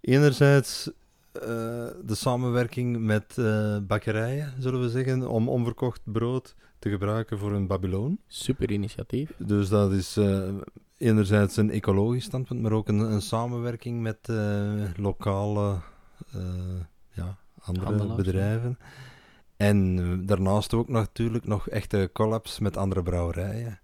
[0.00, 0.90] Enerzijds
[1.32, 3.36] de samenwerking met
[3.86, 8.20] bakkerijen, zullen we zeggen, om onverkocht brood te gebruiken voor een Babylon.
[8.26, 9.32] Super initiatief.
[9.38, 10.48] Dus dat is uh,
[10.96, 14.28] enerzijds een ecologisch standpunt, maar ook een, een samenwerking met
[14.96, 15.80] lokale
[17.10, 18.78] ja, andere Handelaars, bedrijven.
[19.56, 23.80] En daarnaast ook natuurlijk nog echte collabs met andere brouwerijen.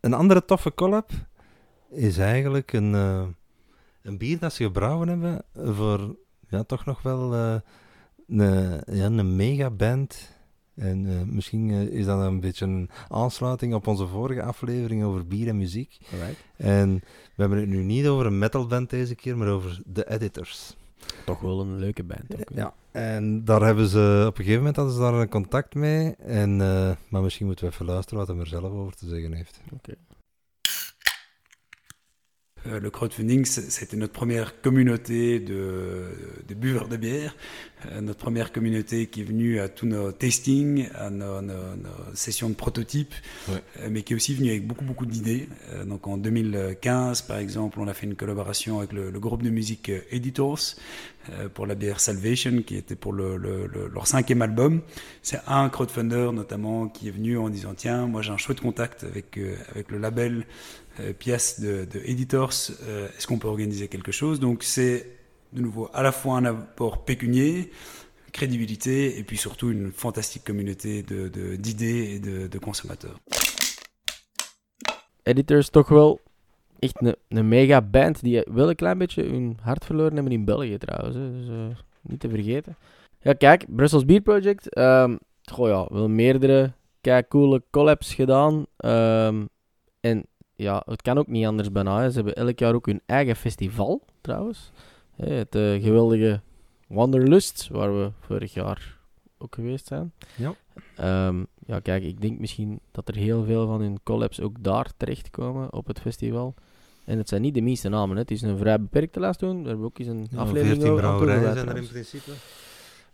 [0.00, 1.10] Een andere toffe collab
[1.90, 2.92] is eigenlijk een,
[4.02, 6.16] een bier dat ze gebrouwen hebben voor
[6.48, 7.62] ja, toch nog wel een,
[8.86, 10.34] ja, een megaband
[10.76, 15.26] en uh, misschien uh, is dat een beetje een aansluiting op onze vorige aflevering over
[15.26, 15.98] bier en muziek.
[16.12, 16.44] Alright.
[16.56, 16.94] En
[17.34, 20.76] we hebben het nu niet over een metalband deze keer, maar over The Editors.
[21.24, 22.34] Toch wel een leuke band.
[22.34, 26.14] Ook, ja, en daar hebben ze op een gegeven moment hadden ze daar contact mee.
[26.16, 26.56] En,
[27.08, 29.60] maar misschien moeten we even luisteren wat hij er zelf over te zeggen heeft.
[29.64, 29.74] Oké.
[29.74, 29.96] Okay.
[32.68, 36.04] Euh, le crowdfunding, c'était notre première communauté de,
[36.48, 37.36] de buveurs de bière,
[37.86, 42.14] euh, notre première communauté qui est venue à tous nos tastings, à nos, nos, nos
[42.14, 43.14] sessions de prototypes,
[43.48, 43.62] ouais.
[43.80, 45.48] euh, mais qui est aussi venue avec beaucoup beaucoup d'idées.
[45.86, 49.50] Donc en 2015, par exemple, on a fait une collaboration avec le, le groupe de
[49.50, 50.76] musique Editors
[51.54, 54.80] pour la bière Salvation, qui était pour le, le, leur cinquième album.
[55.22, 59.02] C'est un crowdfunder notamment qui est venu en disant tiens, moi j'ai un chouette contact
[59.02, 59.38] avec
[59.74, 60.46] avec le label
[61.18, 65.06] pièce de, de Editors, euh, est-ce qu'on peut organiser quelque chose Donc c'est
[65.52, 67.70] de nouveau à la fois un apport pécunier,
[68.32, 73.18] crédibilité et puis surtout une fantastique communauté d'idées de, d'idées et de, de consommateurs.
[75.22, 76.20] Editors toch wel
[76.78, 80.44] echt een, een mega band die wel een klein beetje hun hart verloren hebben in
[80.44, 81.16] België trouwens.
[81.16, 81.32] Hè.
[81.32, 82.76] Dus uh, niet te vergeten.
[83.20, 84.78] Ja, kijk, Brussels Beer Project.
[84.78, 85.18] Um,
[85.52, 88.66] goh ja, wel meerdere kijk coole collabs gedaan.
[88.84, 89.48] Um,
[90.00, 90.26] en
[90.56, 92.08] ja, het kan ook niet anders bijna.
[92.08, 94.70] Ze hebben elk jaar ook hun eigen festival, trouwens.
[95.16, 96.40] Het uh, geweldige
[96.86, 98.98] Wanderlust, waar we vorig jaar
[99.38, 100.12] ook geweest zijn.
[100.36, 100.54] Ja.
[101.26, 104.90] Um, ja, kijk, ik denk misschien dat er heel veel van hun collabs ook daar
[104.96, 106.54] terechtkomen op het festival.
[107.04, 108.22] En het zijn niet de meeste namen, hè.
[108.22, 109.62] het is een vrij beperkte lijst toen.
[109.62, 112.30] We hebben ook eens een ja, aflevering 14 brouwerijen zijn er in principe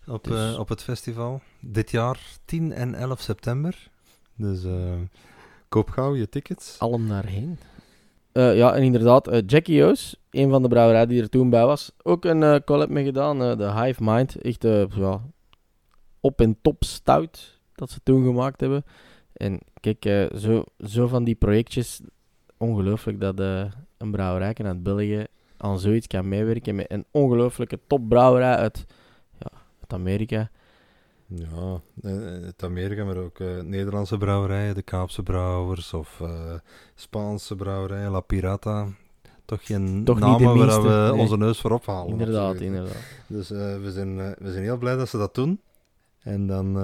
[0.06, 0.52] op, dus.
[0.52, 1.40] uh, op het festival.
[1.60, 3.90] Dit jaar 10 en 11 september.
[4.34, 4.92] Dus uh,
[5.72, 6.78] koop gauw je tickets.
[6.78, 7.58] Allen daarheen.
[8.32, 11.66] Uh, ja, en inderdaad, uh, Jackie O's, een van de brouwerijen die er toen bij
[11.66, 13.38] was, ook een uh, collab mee gedaan.
[13.38, 14.62] de Hive Mind, echt
[14.94, 15.20] ja,
[16.20, 18.84] op en top stout dat ze toen gemaakt hebben.
[19.32, 22.00] En kijk, zo, zo van die projectjes,
[22.56, 23.38] ongelooflijk dat
[23.96, 28.86] een brouwerij uit België aan zoiets kan meewerken met een ongelooflijke topbrouwerij uit,
[29.38, 30.50] ja, uit Amerika.
[31.34, 36.54] Ja, uit Amerika, maar ook uh, Nederlandse brouwerijen, de Kaapse Brouwers of uh,
[36.94, 38.86] Spaanse brouwerijen, La Pirata.
[39.44, 41.20] Toch geen Toch namen niet waar we nee.
[41.20, 42.10] onze neus voor ophalen.
[42.10, 42.96] Inderdaad, inderdaad.
[43.26, 45.60] Dus uh, we, zijn, we zijn heel blij dat ze dat doen.
[46.22, 46.74] En dan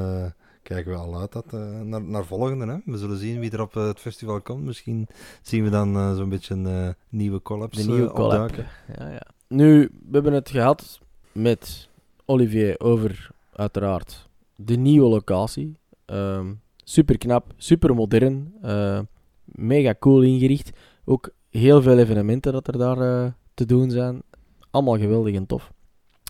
[0.62, 2.66] kijken we al uit dat, naar, naar volgende.
[2.66, 2.76] Hè.
[2.84, 4.64] We zullen zien wie er op het festival komt.
[4.64, 5.08] Misschien
[5.42, 8.54] zien we dan zo'n beetje een nieuwe collabs De nieuwe collab.
[8.98, 9.26] Ja, ja.
[9.48, 11.00] Nu, we hebben het gehad
[11.32, 11.88] met
[12.24, 14.28] Olivier over uiteraard
[14.61, 15.77] de nieuwe locatie.
[16.05, 16.53] Ehm,
[16.85, 19.01] super knap, super modern, eh,
[19.44, 20.71] mega cool ingericht.
[21.05, 24.23] Ook heel veel evenementen dat er daar eh, te doen zijn.
[24.71, 25.73] Allemaal geweldig en tof.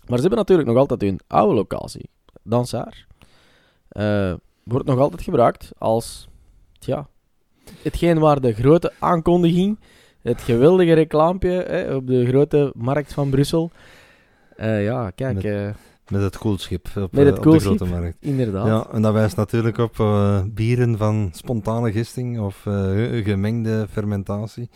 [0.05, 2.09] Maar ze hebben natuurlijk nog altijd hun oude locatie,
[2.43, 3.07] Dansaar.
[3.87, 6.27] Eh, wordt nog altijd gebruikt als,
[6.79, 7.07] ja,
[7.81, 9.79] hetgeen waar de grote aankondiging,
[10.21, 13.71] het geweldige reclaampje hè, op de grote markt van Brussel.
[14.57, 15.75] Ja, kijk,
[16.09, 17.75] Met- het koelschip op, Met het eh, op de koelschip.
[17.77, 18.17] grote markt.
[18.19, 18.65] inderdaad.
[18.67, 24.69] Ja, en dat wijst natuurlijk op eh, bieren van spontane gisting of eh, gemengde fermentatie.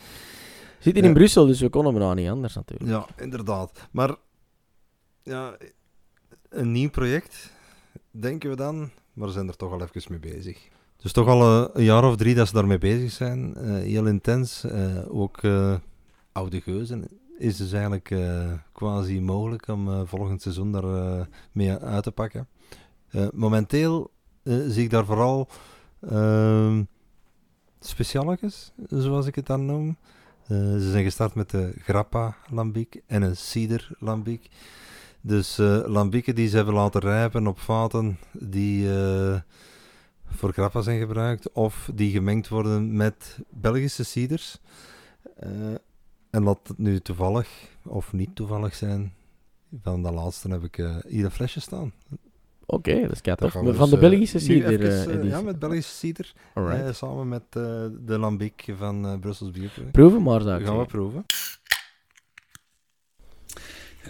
[0.79, 2.89] Zit hier in Brussel, dus we konden maar niet anders natuurlijk.
[2.89, 3.87] Ja, inderdaad.
[3.91, 4.15] Maar
[5.23, 5.55] ja,
[6.49, 7.51] een nieuw project,
[8.11, 10.67] denken we dan, maar zijn er toch al even mee bezig.
[10.97, 13.57] Dus toch al een jaar of drie dat ze daarmee bezig zijn.
[13.83, 14.65] heel intens.
[15.07, 15.39] ook
[16.31, 21.77] oude geuzen is dus eigenlijk eh, quasi mogelijk om eh, volgend seizoen daar eh, mee
[21.77, 22.47] uit te pakken.
[23.33, 24.11] Momenteel
[24.43, 25.47] zie ik daar vooral
[27.79, 29.97] specialetjes, zoals ik het dan noem.
[30.47, 34.49] Ze zijn gestart met de Grappa Lambiek en een Cider Lambiek.
[35.21, 38.87] Dus lambieken die ze hebben laten rijpen op vaten die
[40.25, 44.59] voor Grappa zijn gebruikt of die gemengd worden met Belgische ciders.
[46.33, 47.47] En laat het nu toevallig
[47.85, 49.13] of niet toevallig zijn.
[49.81, 51.93] Van de laatste heb ik eh, hier een flesje staan.
[52.65, 53.53] Oké, dat is kei tof.
[53.53, 56.33] we Van de dus, eh, Belgische cider even, eh, ja, met Belgische cider.
[56.93, 59.91] Samen met eh, de lambiek van eh Brussels Bierproef.
[59.91, 61.25] Proeven maar, zou ik gaan we proeven.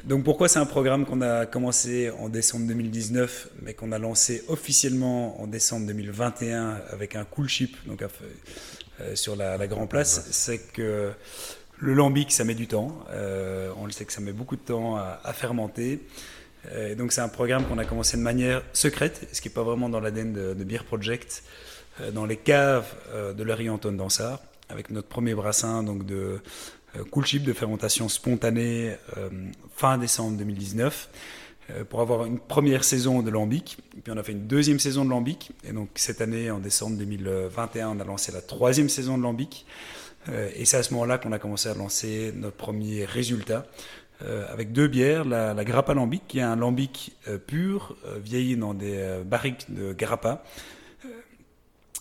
[0.04, 4.44] Donc pourquoi c'est un programme qu'on a commencé en décembre 2019, mais qu'on a lancé
[4.48, 8.10] officiellement en décembre 2021 avec un cool ship donc à-
[9.00, 11.12] euh, sur la, la Grand Place, c'est que
[11.78, 12.98] le lambic ça met du temps.
[13.12, 16.00] Euh, on le sait que ça met beaucoup de temps à, à fermenter.
[16.72, 19.64] Euh, donc c'est un programme qu'on a commencé de manière secrète, ce qui n'est pas
[19.64, 21.44] vraiment dans l'ADN de, de Beer Project,
[22.00, 26.40] euh, dans les caves euh, de Larry Anton Dansard, avec notre premier brassin donc de
[26.96, 28.96] euh, cool chip de fermentation spontanée
[29.76, 31.10] fin décembre 2019
[31.70, 33.78] euh, pour avoir une première saison de lambic.
[34.04, 35.52] Puis on a fait une deuxième saison de lambic.
[35.64, 39.66] Et donc cette année, en décembre 2021, on a lancé la troisième saison de lambic.
[40.30, 43.66] Euh, et c'est à ce moment-là qu'on a commencé à lancer notre premier résultat.
[44.22, 48.74] euh, avec deux bières, la, Grappa Lambic, qui est un lambic euh, pur, vieilli dans
[48.74, 50.44] des barriques de Grappa,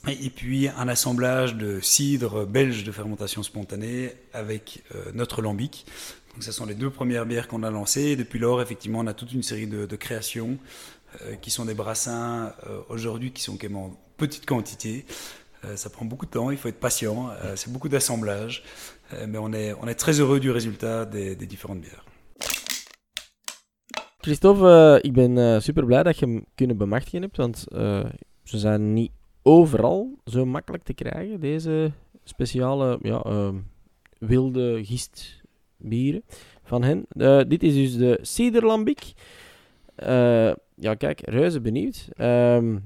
[0.07, 4.83] et, puis un assemblage de cidre belge de fermentation spontanée avec
[5.15, 5.87] notre lambic.
[6.35, 8.17] Donc, ce sont les deux premières bières qu'on a lancées.
[8.17, 10.59] Depuis lors, effectivement, on a toute une série de, de créations
[11.41, 12.53] qui sont des brassins
[12.89, 15.05] aujourd'hui qui sont même en petite quantité.
[15.65, 18.65] Euh, ça prend beaucoup de temps, il faut être patient, euh, c'est beaucoup d'assemblage,
[19.13, 22.05] euh, mais on est, on est très heureux du résultat des, des différentes bières.
[24.23, 28.05] Christophe, eh, ik ben eh, super blij dat je hem kunnen bemachtigen hebt, want eh,
[28.43, 29.11] ze zijn niet
[29.43, 31.93] overal zo makkelijk te krijgen, deze
[32.25, 33.57] speciale ja, ehm,
[34.19, 36.23] wilde gistbieren
[36.63, 37.07] van hen.
[37.09, 39.13] Eh, dit is dus de Cider Lambic.
[39.95, 42.09] Eh, ja, kijk, reuze benieuwd.
[42.17, 42.77] Ehm,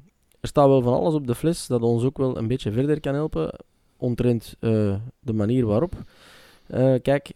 [0.46, 3.00] er staat wel van alles op de fles dat ons ook wel een beetje verder
[3.00, 3.58] kan helpen
[3.96, 5.94] omtrent eh, de manier waarop.
[6.66, 7.32] Eh, kijk,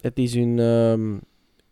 [0.00, 1.16] het is hun ehm,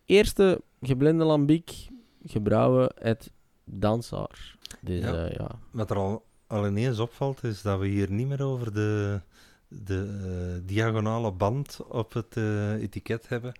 [0.06, 1.88] eerste geblende lambiek
[2.26, 3.30] gebrouwen uit
[3.64, 4.56] Dansaar.
[4.80, 5.14] Dus Ja.
[5.14, 5.30] ja.
[5.38, 5.50] ja.
[5.70, 9.20] Wat er al, al ineens opvalt, is dat we hier niet meer over de,
[9.68, 13.52] de eh, diagonale band op het eh, etiket hebben.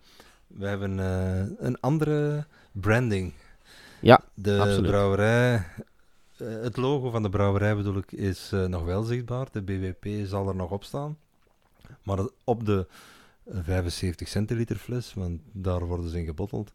[0.47, 3.33] We hebben eh, een andere branding.
[4.01, 4.91] Ja, de absoluut.
[4.91, 5.63] brouwerij, eh,
[6.45, 9.49] het logo van de brouwerij bedoel ik, is eh, nog wel zichtbaar.
[9.53, 11.19] De BWP zal er nog op staan.
[12.03, 12.87] Maar op de
[13.45, 16.73] eh, 75 centiliter fles, want daar worden ze in gebotteld,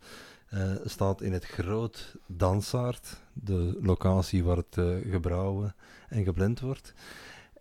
[0.50, 5.76] eh, staat in het groot Dansaard, de locatie waar het eh, gebrouwen
[6.10, 6.94] en geblend wordt.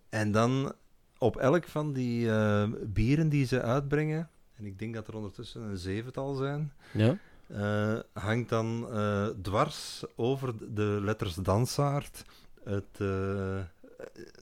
[0.09, 0.73] En dan
[1.17, 5.61] op elk van die eh, bieren die ze uitbrengen, en ik denk dat er ondertussen
[5.61, 7.17] een zevental zijn, ja.
[7.47, 12.25] Eh, hangt dan eh, dwars over de letters Dansaard
[12.63, 13.57] het, eh,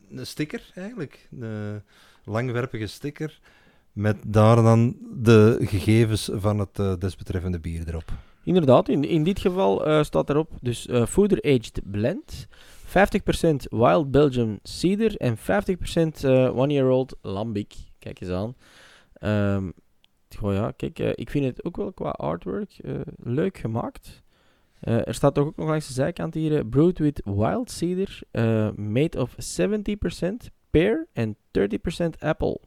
[0.09, 1.81] een sticker eigenlijk, een
[2.23, 3.39] langwerpige sticker,
[3.91, 8.11] met daar dan de gegevens van het desbetreffende bier erop.
[8.43, 12.47] Inderdaad, in, in dit geval staat erop dus Fooder Aged Blend,
[12.93, 15.41] 50% Wild Belgium Cedar en 50%
[16.21, 17.73] eh, One Year Old Lambic.
[17.99, 18.55] Kijk eens aan.
[19.13, 19.69] Ehm,
[20.35, 24.21] goh, ja, kijk, eh, ik vind het ook wel qua artwork eh, leuk gemaakt.
[24.79, 28.71] Eh, er staat toch ook nog langs de zijkant hier Brewed with Wild Cedar, eh,
[28.75, 32.59] made of 70% pear en 30% apple.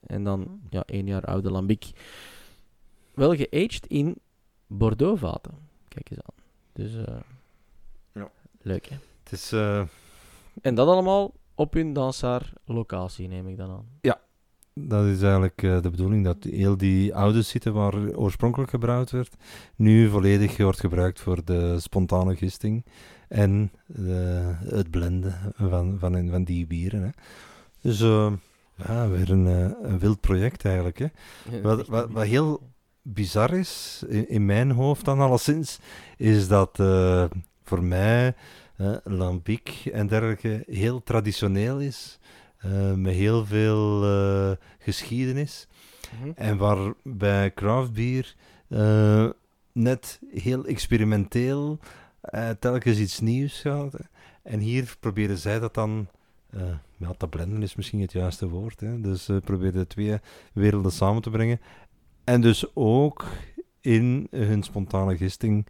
[0.00, 1.90] En dan, ja, één jaar oude lambic.
[3.14, 4.16] Wel geaged in
[4.66, 5.52] Bordeaux-vaten.
[5.88, 6.44] Kijk eens aan.
[6.72, 7.16] Dus eh,
[8.12, 8.30] Ja.
[8.62, 8.96] leuk hè.
[9.22, 9.52] Het is...
[9.52, 9.82] eh,
[10.62, 13.88] En dat allemaal op hun dansaar locatie, neem ik dan aan.
[14.88, 19.36] Dat is eigenlijk eh, de bedoeling dat heel die oude site waar oorspronkelijk gebruikt werd,
[19.76, 22.84] nu volledig wordt gebruikt voor de spontane gisting
[23.28, 27.02] en de- het blenden van, van, van die bieren.
[27.02, 27.08] Hè.
[27.80, 28.32] Dus eh,
[28.86, 30.98] ja, weer een, eh, een wild project eigenlijk.
[30.98, 31.06] Hè.
[31.62, 32.60] Wat, wat, wat heel
[33.02, 35.78] bizar is, in, in mijn hoofd dan alleszins,
[36.16, 37.24] is dat eh,
[37.64, 38.34] voor mij
[38.76, 42.18] eh lambic en dergelijke heel traditioneel is.
[42.60, 45.68] Eh, met heel veel eh, geschiedenis.
[46.20, 46.30] Mhm.
[46.34, 48.34] En waar bij craft beer
[48.68, 49.28] eh,
[49.72, 51.78] net heel experimenteel
[52.58, 53.94] telkens iets nieuws gaat.
[54.42, 56.08] En hier proberen zij dat dan.
[56.50, 56.62] eh
[56.96, 58.80] ja, te blenden is misschien het juiste woord.
[58.80, 59.00] Hè.
[59.00, 60.18] Dus ze proberen de twee
[60.52, 61.60] werelden samen te brengen.
[62.24, 63.24] En dus ook
[63.80, 65.66] in hun spontane gisting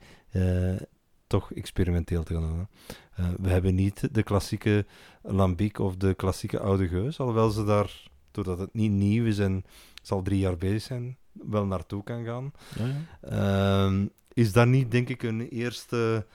[1.31, 2.69] toch experimenteel te gaan doen.
[3.15, 4.87] Eh, we hebben niet de klassieke
[5.23, 9.65] lambiek of de klassieke oude geus, alhoewel ze daar, doordat het niet nieuw is en
[10.03, 12.53] zal drie jaar bezig zijn, wel naartoe kan gaan.
[12.79, 13.87] Ja, ja.
[13.87, 16.27] Ehm, is dat niet, denk ik, een eerste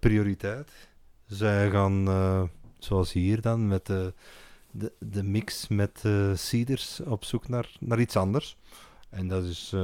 [0.00, 0.88] prioriteit?
[1.26, 2.42] Zij gaan, eh,
[2.78, 4.14] zoals hier dan, met de,
[4.70, 8.56] de, de mix met eh ciders op zoek naar, naar iets anders.
[9.10, 9.74] En dat is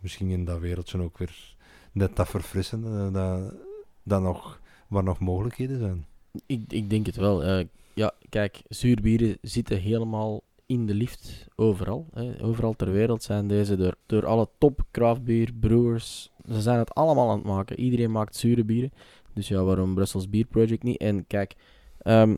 [0.00, 1.54] misschien in dat wereldje ook weer
[1.92, 3.65] net dat verfrissende, dat,
[4.06, 6.06] dat nog, waar nog mogelijkheden zijn.
[6.46, 7.44] Ik, ik denk het wel.
[7.44, 7.64] eh.
[7.94, 12.06] ja, kijk, zuurbieren zitten helemaal in de lift overal.
[12.12, 12.42] Hè.
[12.42, 16.30] Overal ter wereld zijn deze door, door alle top craftbeer brewers.
[16.48, 17.80] Ze zijn het allemaal aan het maken.
[17.80, 18.92] Iedereen maakt zure bieren.
[19.32, 20.96] Dus ja, waarom Brussels Beer Project niet?
[20.96, 21.54] En kijk,
[21.98, 22.34] ehm,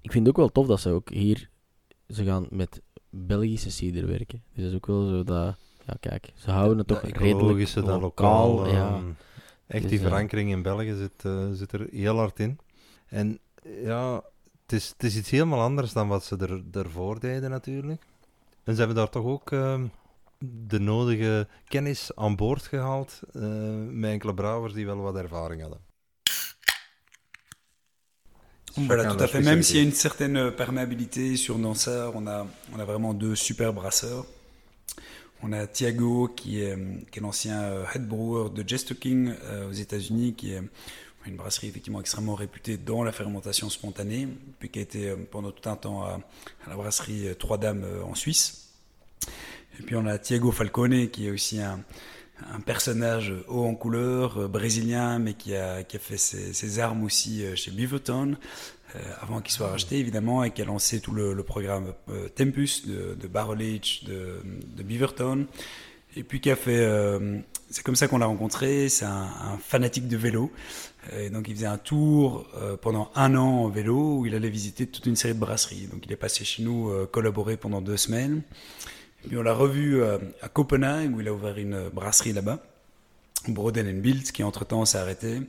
[0.00, 1.50] ik vind het ook wel tof dat ze ook hier...
[2.08, 4.42] Ze gaan met Belgische cider werken.
[4.52, 5.56] Dus dat is ook wel zo dat...
[5.86, 8.00] Ja, kijk, ze houden het toch redelijk lokaal.
[8.00, 8.68] lokaal.
[8.68, 8.88] ja.
[8.88, 9.04] ehm,
[9.66, 12.58] echt Dus, die verankering in België zit, eh, zit er heel hard in.
[13.06, 14.22] En ja,
[14.62, 18.02] het is, het is iets helemaal anders dan wat ze er, ervoor deden natuurlijk.
[18.64, 19.86] En ze hebben daar toch ook ehm,
[20.66, 23.42] de nodige kennis aan boord gehaald eh,
[23.90, 25.80] met enkele brouwers die wel wat ervaring hadden.
[28.74, 29.40] Voilà, tout à fait.
[29.40, 33.36] Même s'il y a une certaine perméabilité sur Danseur, on a, on a vraiment deux
[33.36, 34.26] super brasseurs.
[35.46, 36.74] On a Thiago, qui est,
[37.12, 40.62] est l'ancien euh, head brewer de Jestoking euh, aux États-Unis, qui est
[41.26, 44.26] une brasserie effectivement extrêmement réputée dans la fermentation spontanée,
[44.58, 46.18] puis qui a été euh, pendant tout un temps à,
[46.66, 48.70] la brasserie euh, Trois Dames euh, en Suisse.
[49.78, 51.84] Et puis on a Thiago Falcone, qui est aussi un,
[52.66, 57.54] personnage haut en couleur, euh, brésilien, mais qui a, fait ses, ses armes aussi euh,
[57.54, 58.83] chez Beaverton, euh,
[59.20, 63.14] avant qu'il soit racheté évidemment, et qui a lancé tout le, programme euh, Tempus de,
[63.14, 64.40] de Barrel de,
[64.76, 65.46] de Beaverton.
[66.16, 67.38] Et puis qui a fait, euh,
[67.70, 70.50] c'est comme ça qu'on l'a rencontré, c'est un, fanatique de vélo.
[71.12, 74.34] Euh, Et donc il faisait un tour euh, pendant un an en vélo où il
[74.34, 75.88] allait visiter toute une série de brasseries.
[75.92, 78.42] Donc il est passé chez nous euh, collaborer pendant deux semaines.
[79.26, 82.58] Puis on l'a revu euh, à Copenhague où il a ouvert une brasserie là-bas,
[83.48, 85.40] Broden Bild, qui entre-temps s'est arrêté.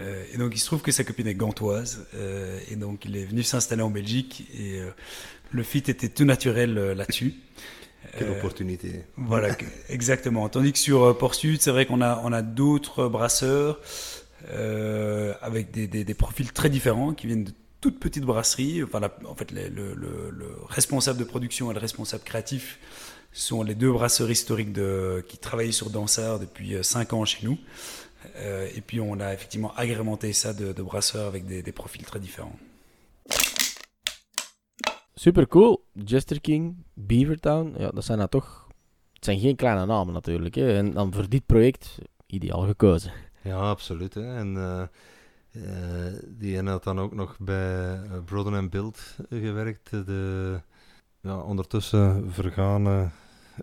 [0.00, 2.06] Euh, et donc il se trouve que sa copine est gantoise.
[2.14, 4.90] euh, et donc il est venu s'installer en Belgique et euh,
[5.50, 7.34] le fit était tout naturel euh, là-dessus.
[8.18, 9.04] Quelle opportunité.
[9.16, 10.48] voilà, que- exactement.
[10.48, 13.80] Tandis que sur euh, Port Sud, c'est vrai qu'on a, on a d'autres brasseurs
[14.50, 18.82] euh, avec des, des- des profils très différents qui viennent de toutes petites brasseries.
[18.82, 22.78] Enfin, la- en fait, les- le, le- le responsable de production et le responsable créatif
[23.32, 27.58] sont les deux brasseurs historiques de, qui travaillaient sur Dansard depuis 5 ans chez nous.
[28.36, 32.04] Euh, et puis, on a effectivement agrémenté ça de, de brasseurs avec des, des profils
[32.04, 32.58] très différents.
[35.14, 35.78] Super cool.
[35.92, 37.74] Jester King, Beavertown.
[37.78, 38.68] Ja, dat zijn nou toch.
[39.12, 40.54] Het zijn geen kleine namen natuurlijk.
[40.54, 40.76] Hè.
[40.76, 43.12] En dan voor dit project ideaal gekozen.
[43.42, 44.14] Ja, absoluut.
[44.14, 44.36] Hè.
[44.36, 44.82] En eh,
[45.52, 49.90] eh, die ene had dan ook nog bij uh, Broden Build gewerkt.
[49.90, 50.60] De
[51.20, 53.10] ja, ondertussen vergane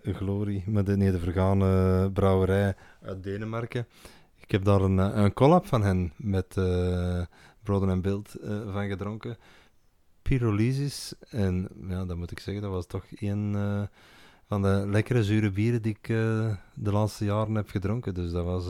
[0.04, 3.86] glorie, met de, nee, de vergane brouwerij uit Denemarken.
[4.50, 7.22] Ik heb daar een, een collab van hen met uh,
[7.62, 9.36] Broden Build uh, van gedronken.
[10.22, 11.14] Pyrolysis.
[11.28, 13.82] En ja, dat moet ik zeggen, dat was toch een uh,
[14.46, 16.06] van de lekkere zure bieren die ik
[16.74, 18.14] de laatste jaren heb gedronken.
[18.14, 18.66] Dus dat was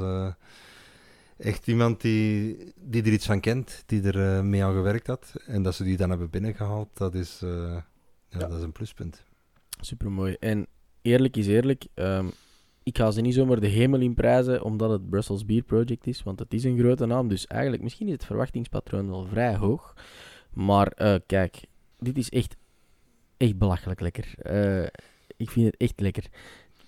[1.36, 5.34] echt iemand die, die er iets van kent, die er mee aan gewerkt had.
[5.46, 7.84] En dat ze die dan hebben binnengehaald, dat is, ja,
[8.28, 8.38] ja.
[8.38, 9.22] Dat is een pluspunt.
[9.80, 10.36] Super mooi.
[10.40, 10.66] En
[11.02, 12.30] eerlijk is eerlijk, um,
[12.82, 16.22] ik ga ze niet zomaar de hemel in prijzen omdat het Brussels Beer Project is,
[16.22, 17.28] want het is een grote naam.
[17.28, 19.94] Dus eigenlijk, misschien is het verwachtingspatroon wel vrij hoog.
[20.52, 21.60] Maar uh, kijk,
[21.98, 22.56] dit is echt,
[23.36, 24.34] echt belachelijk lekker.
[24.52, 24.86] Uh,
[25.36, 26.24] ik vind het echt lekker.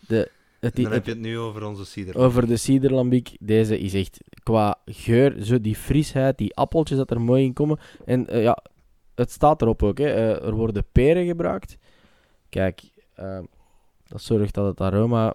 [0.09, 0.31] De,
[0.61, 2.17] Het, Dan het- heb je het nu over onze cider.
[2.17, 7.21] over de Ciderlambiek, deze is echt qua geur, zo die frisheid, die appeltjes dat er
[7.21, 7.79] mooi in komen.
[8.05, 8.59] En eh, ja,
[9.15, 10.07] het staat erop ook, hè.
[10.07, 11.79] eh, er worden peren gebruikt.
[12.49, 12.83] Kijk,
[13.15, 13.39] eh,
[14.07, 15.35] dat zorgt dat het aroma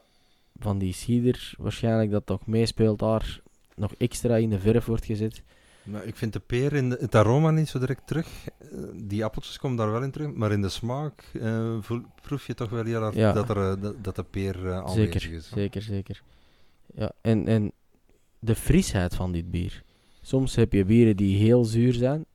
[0.60, 3.41] van die cider, waarschijnlijk dat toch meespeelt daar,
[3.76, 5.41] nog extra in de verf wordt gezet.
[5.84, 8.28] Maar ik vind de peer in de- het aroma niet zo direct terug.
[8.60, 11.78] Eh, Die appeltjes komen daar wel in terug, maar in de smaak eh,
[12.22, 13.32] proef je toch wel heel hard Ja.
[13.32, 15.49] dat, er, eh, dat, dat de peer eh, aanwezig Zeker, is.
[15.49, 16.22] zeker, zeker.
[16.95, 17.72] Ja, en, en
[18.39, 19.84] de frisheid van dit bier.
[20.22, 22.26] Soms heb je bieren die heel zuur zijn,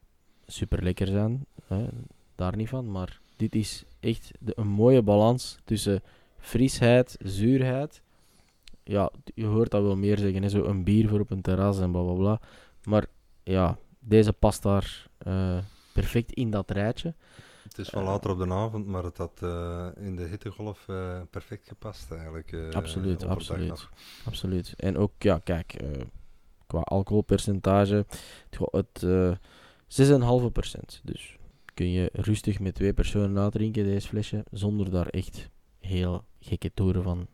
[0.47, 1.85] super lekker zijn, hè,
[2.35, 6.03] daar niet van, maar dit is echt de, een mooie balans tussen
[6.39, 8.02] frisheid, zuurheid.
[8.85, 11.81] Ja, je hoort dat wel meer zeggen, hè, zo een bier voor op een terras
[11.81, 12.41] en bla bla bla.
[12.85, 13.07] Maar
[13.43, 15.59] ja, deze past daar eh,
[15.93, 17.15] perfect in dat rijtje.
[17.63, 21.21] Het is Eh, later op de avond, maar het had eh, in de hittegolf eh,
[21.31, 22.57] perfect gepast eigenlijk.
[22.73, 23.89] Absoluut, absoluut.
[24.25, 24.75] Absoluut.
[24.77, 25.77] En ook, ja, kijk,
[26.67, 28.07] qua alcoholpercentage,
[28.51, 29.33] het, het eh
[29.93, 31.03] 6,5%.
[31.03, 31.37] Dus
[31.75, 37.03] kun je rustig met twee personen nadrinken, deze flesje, zonder daar echt heel gekke toeren
[37.03, 37.27] van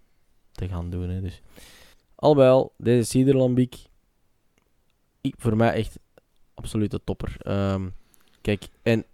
[0.59, 1.09] te gaan doen.
[1.09, 1.21] Hè.
[1.21, 1.43] Dus,
[2.15, 3.77] al bij al, deze Ciderlambiek,
[5.21, 5.99] ik, voor mij echt
[6.55, 7.37] absoluut een topper.
[7.39, 7.89] Ehm,
[8.41, 9.05] kijk, en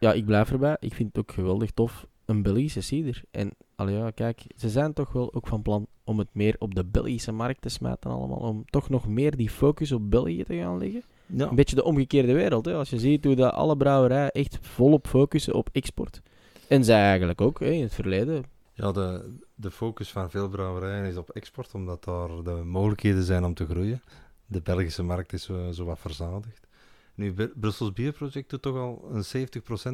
[0.00, 0.76] ja, ik blijf erbij.
[0.80, 2.06] Ik vind het ook geweldig tof.
[2.24, 3.22] Een Belgische cider.
[3.30, 6.74] En allee, ja, kijk, ze zijn toch wel ook van plan om het meer op
[6.74, 8.38] de Belgische markt te smijten allemaal.
[8.38, 11.02] Om toch nog meer die focus op België te gaan leggen.
[11.26, 11.48] Ja.
[11.48, 12.64] Een beetje de omgekeerde wereld.
[12.64, 12.74] Hè?
[12.74, 16.22] Als je ziet hoe dat alle brouwerijen echt volop focussen op export.
[16.68, 18.44] En zij eigenlijk ook hè, in het verleden.
[18.76, 23.44] Ja, de, de focus van veel brouwerijen is op export, omdat daar de mogelijkheden zijn
[23.44, 24.02] om te groeien.
[24.46, 26.66] De Belgische markt is zo, zo wat verzadigd.
[27.14, 29.48] Nu, Br- Brussels Bierproject doet toch al een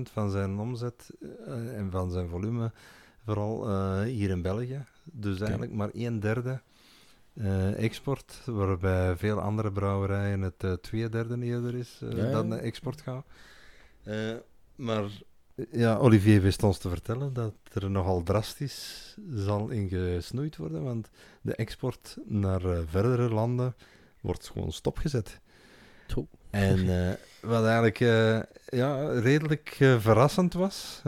[0.08, 1.10] 70% van zijn omzet
[1.46, 2.72] eh, en van zijn volume,
[3.24, 4.84] vooral eh, hier in België.
[5.04, 6.60] Dus eigenlijk maar een derde
[7.34, 12.30] eh, export, waarbij veel andere brouwerijen het eh, twee derde eerder is eh, Ja, ja.
[12.30, 13.24] dat naar export gaat.
[14.02, 14.34] Eh,
[14.74, 15.04] maar
[15.70, 21.08] ja, Olivier wist ons te vertellen dat er nogal drastisch zal in gesnoeid worden, want
[21.40, 23.74] de export naar eh, verdere landen
[24.20, 25.40] wordt gewoon stopgezet.
[26.06, 26.26] Toe.
[26.50, 31.02] En eh, wat eigenlijk eh, ja, redelijk verrassend was,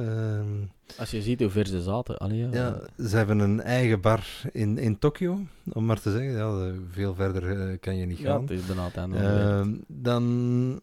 [0.99, 2.19] Als je ziet hoe ver ze zaten.
[2.19, 5.41] Allee, ja, ja, ze hebben een eigen bar in, in Tokio,
[5.73, 6.33] om maar te zeggen.
[6.33, 8.41] Ja, veel verder kan je niet ja, gaan.
[8.41, 10.83] het is bijna het einde dan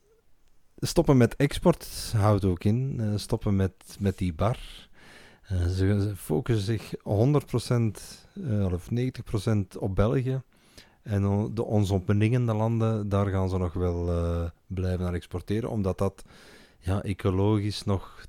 [0.79, 2.99] stoppen met export houdt ook in.
[2.99, 4.57] eh, stoppen met, met die bar.
[5.41, 8.01] Eh, ze, focussen zich 100%
[8.47, 10.41] eh, of 90% op België.
[11.01, 14.05] En de ons omringende landen, daar gaan ze nog wel
[14.67, 16.23] blijven naar exporteren, omdat dat
[16.79, 18.25] ja, ecologisch nog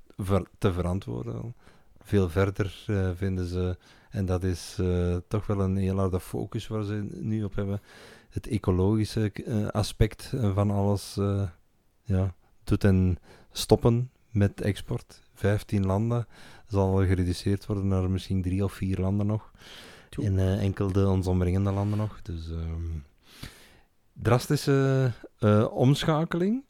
[0.59, 1.55] te verantwoorden.
[1.98, 2.84] Veel verder
[3.16, 3.76] vinden ze,
[4.11, 4.78] en dat is
[5.28, 7.80] toch wel een heel harde focus waar ze nu op hebben
[8.30, 9.32] het ecologische
[9.72, 11.18] aspect van alles
[12.03, 12.34] ja,
[12.70, 13.18] doet en
[13.52, 15.22] stoppen met export.
[15.34, 16.26] 15 landen
[16.66, 19.52] zal gereduceerd worden naar misschien drie of vier landen nog.
[20.10, 22.22] En eh, enkel de ons omringende landen nog.
[22.22, 22.98] Dus ehm,
[24.12, 26.64] drastische eh, omschakeling,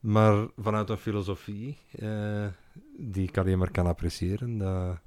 [0.00, 2.46] maar vanuit een filosofie eh,
[2.96, 4.58] die ik alleen maar kan appreciëren.
[4.58, 4.98] Dat,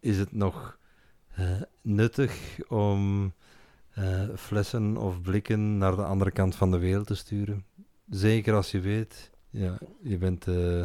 [0.00, 0.78] is het nog
[1.82, 3.32] nuttig om
[4.36, 7.64] flessen of blikken naar de andere kant van de wereld te sturen.
[8.10, 10.84] Zeker als je weet, ja, je bent eh,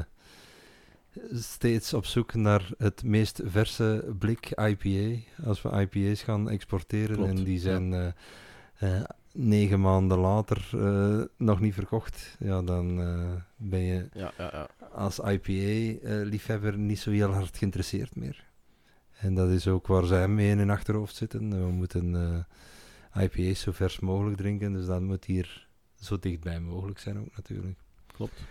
[1.32, 5.22] steeds op zoek naar het meest verse blik IPA.
[5.46, 7.60] Als we IPA's gaan exporteren Klopt, en die ja.
[7.60, 8.08] zijn eh,
[8.78, 9.04] eh,
[9.34, 10.70] negen maanden later
[11.38, 12.96] nog niet verkocht, ja, dan
[13.56, 14.88] ben je Ja, ja, ja.
[14.92, 18.50] als IPA-liefhebber niet zo heel hard geïnteresseerd meer.
[19.18, 21.50] En dat is ook waar zij mee in hun achterhoofd zitten.
[21.66, 22.46] We moeten
[23.20, 25.70] IPA's zo vers mogelijk drinken, dus dat moet hier
[26.02, 27.78] zo dichtbij mogelijk zijn ook natuurlijk.
[28.14, 28.42] Klopt.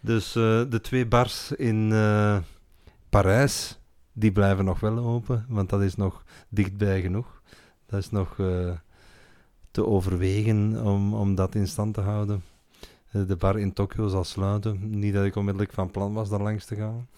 [0.00, 2.38] Dus eh, de twee bars in eh,
[3.08, 3.78] Parijs,
[4.12, 7.42] die blijven nog wel open, want dat is nog dichtbij genoeg.
[7.86, 8.72] Dat is nog eh,
[9.70, 12.42] te overwegen om, om dat in stand te houden.
[13.10, 14.98] De bar in Tokio zal sluiten.
[14.98, 17.08] Niet dat ik onmiddellijk van plan was daar langs te gaan.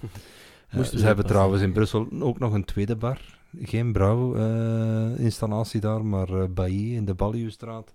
[0.84, 1.72] Ze hebben trouwens in.
[1.72, 3.38] Brussel ook nog een tweede bar.
[3.62, 7.92] Geen brouwinstallatie daar, maar eh Bailly in de Baljuwstraat.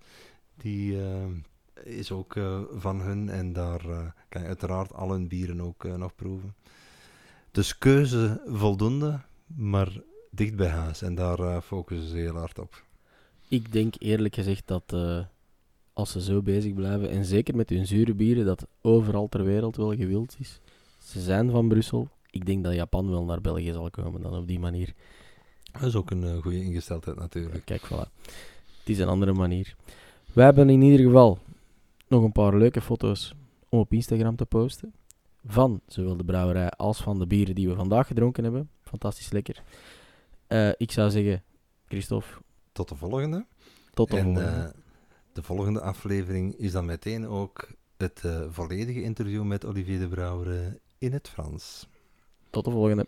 [0.57, 0.97] Die
[1.83, 5.85] is ook eh, van hun en daar eh, kan je uiteraard al hun bieren ook
[5.85, 6.55] eh, nog proeven.
[7.51, 11.01] Dus keuze voldoende, maar dicht bij huis.
[11.01, 12.83] En daar focussen ze heel hard op.
[13.47, 14.93] Ik denk eerlijk gezegd dat
[15.93, 19.75] als ze zo bezig blijven, en zeker met hun zure bieren, dat overal ter wereld
[19.75, 20.59] wel gewild is.
[21.03, 22.07] Ze zijn van Brussel.
[22.29, 24.93] Ik denk dat Japan wel naar België zal komen dan op die manier.
[25.71, 27.65] Dat is ook een uh, goede ingesteldheid natuurlijk.
[27.65, 28.11] Kijk, voilà.
[28.79, 29.75] Het is een andere manier.
[30.33, 31.39] We hebben in ieder geval
[32.09, 33.33] nog een paar leuke foto's
[33.69, 34.93] om op Instagram te posten.
[35.45, 38.69] Van zowel de brouwerij als van de bieren die we vandaag gedronken hebben.
[38.81, 39.63] Fantastisch lekker.
[40.47, 41.43] Uh, ik zou zeggen,
[41.87, 42.41] Christophe.
[42.71, 43.45] Tot de volgende.
[43.93, 44.49] Tot de en, volgende.
[44.49, 44.69] Uh,
[45.33, 50.77] de volgende aflevering is dan meteen ook het uh, volledige interview met Olivier de Brouwer
[50.97, 51.87] in het Frans.
[52.49, 53.05] Tot de volgende.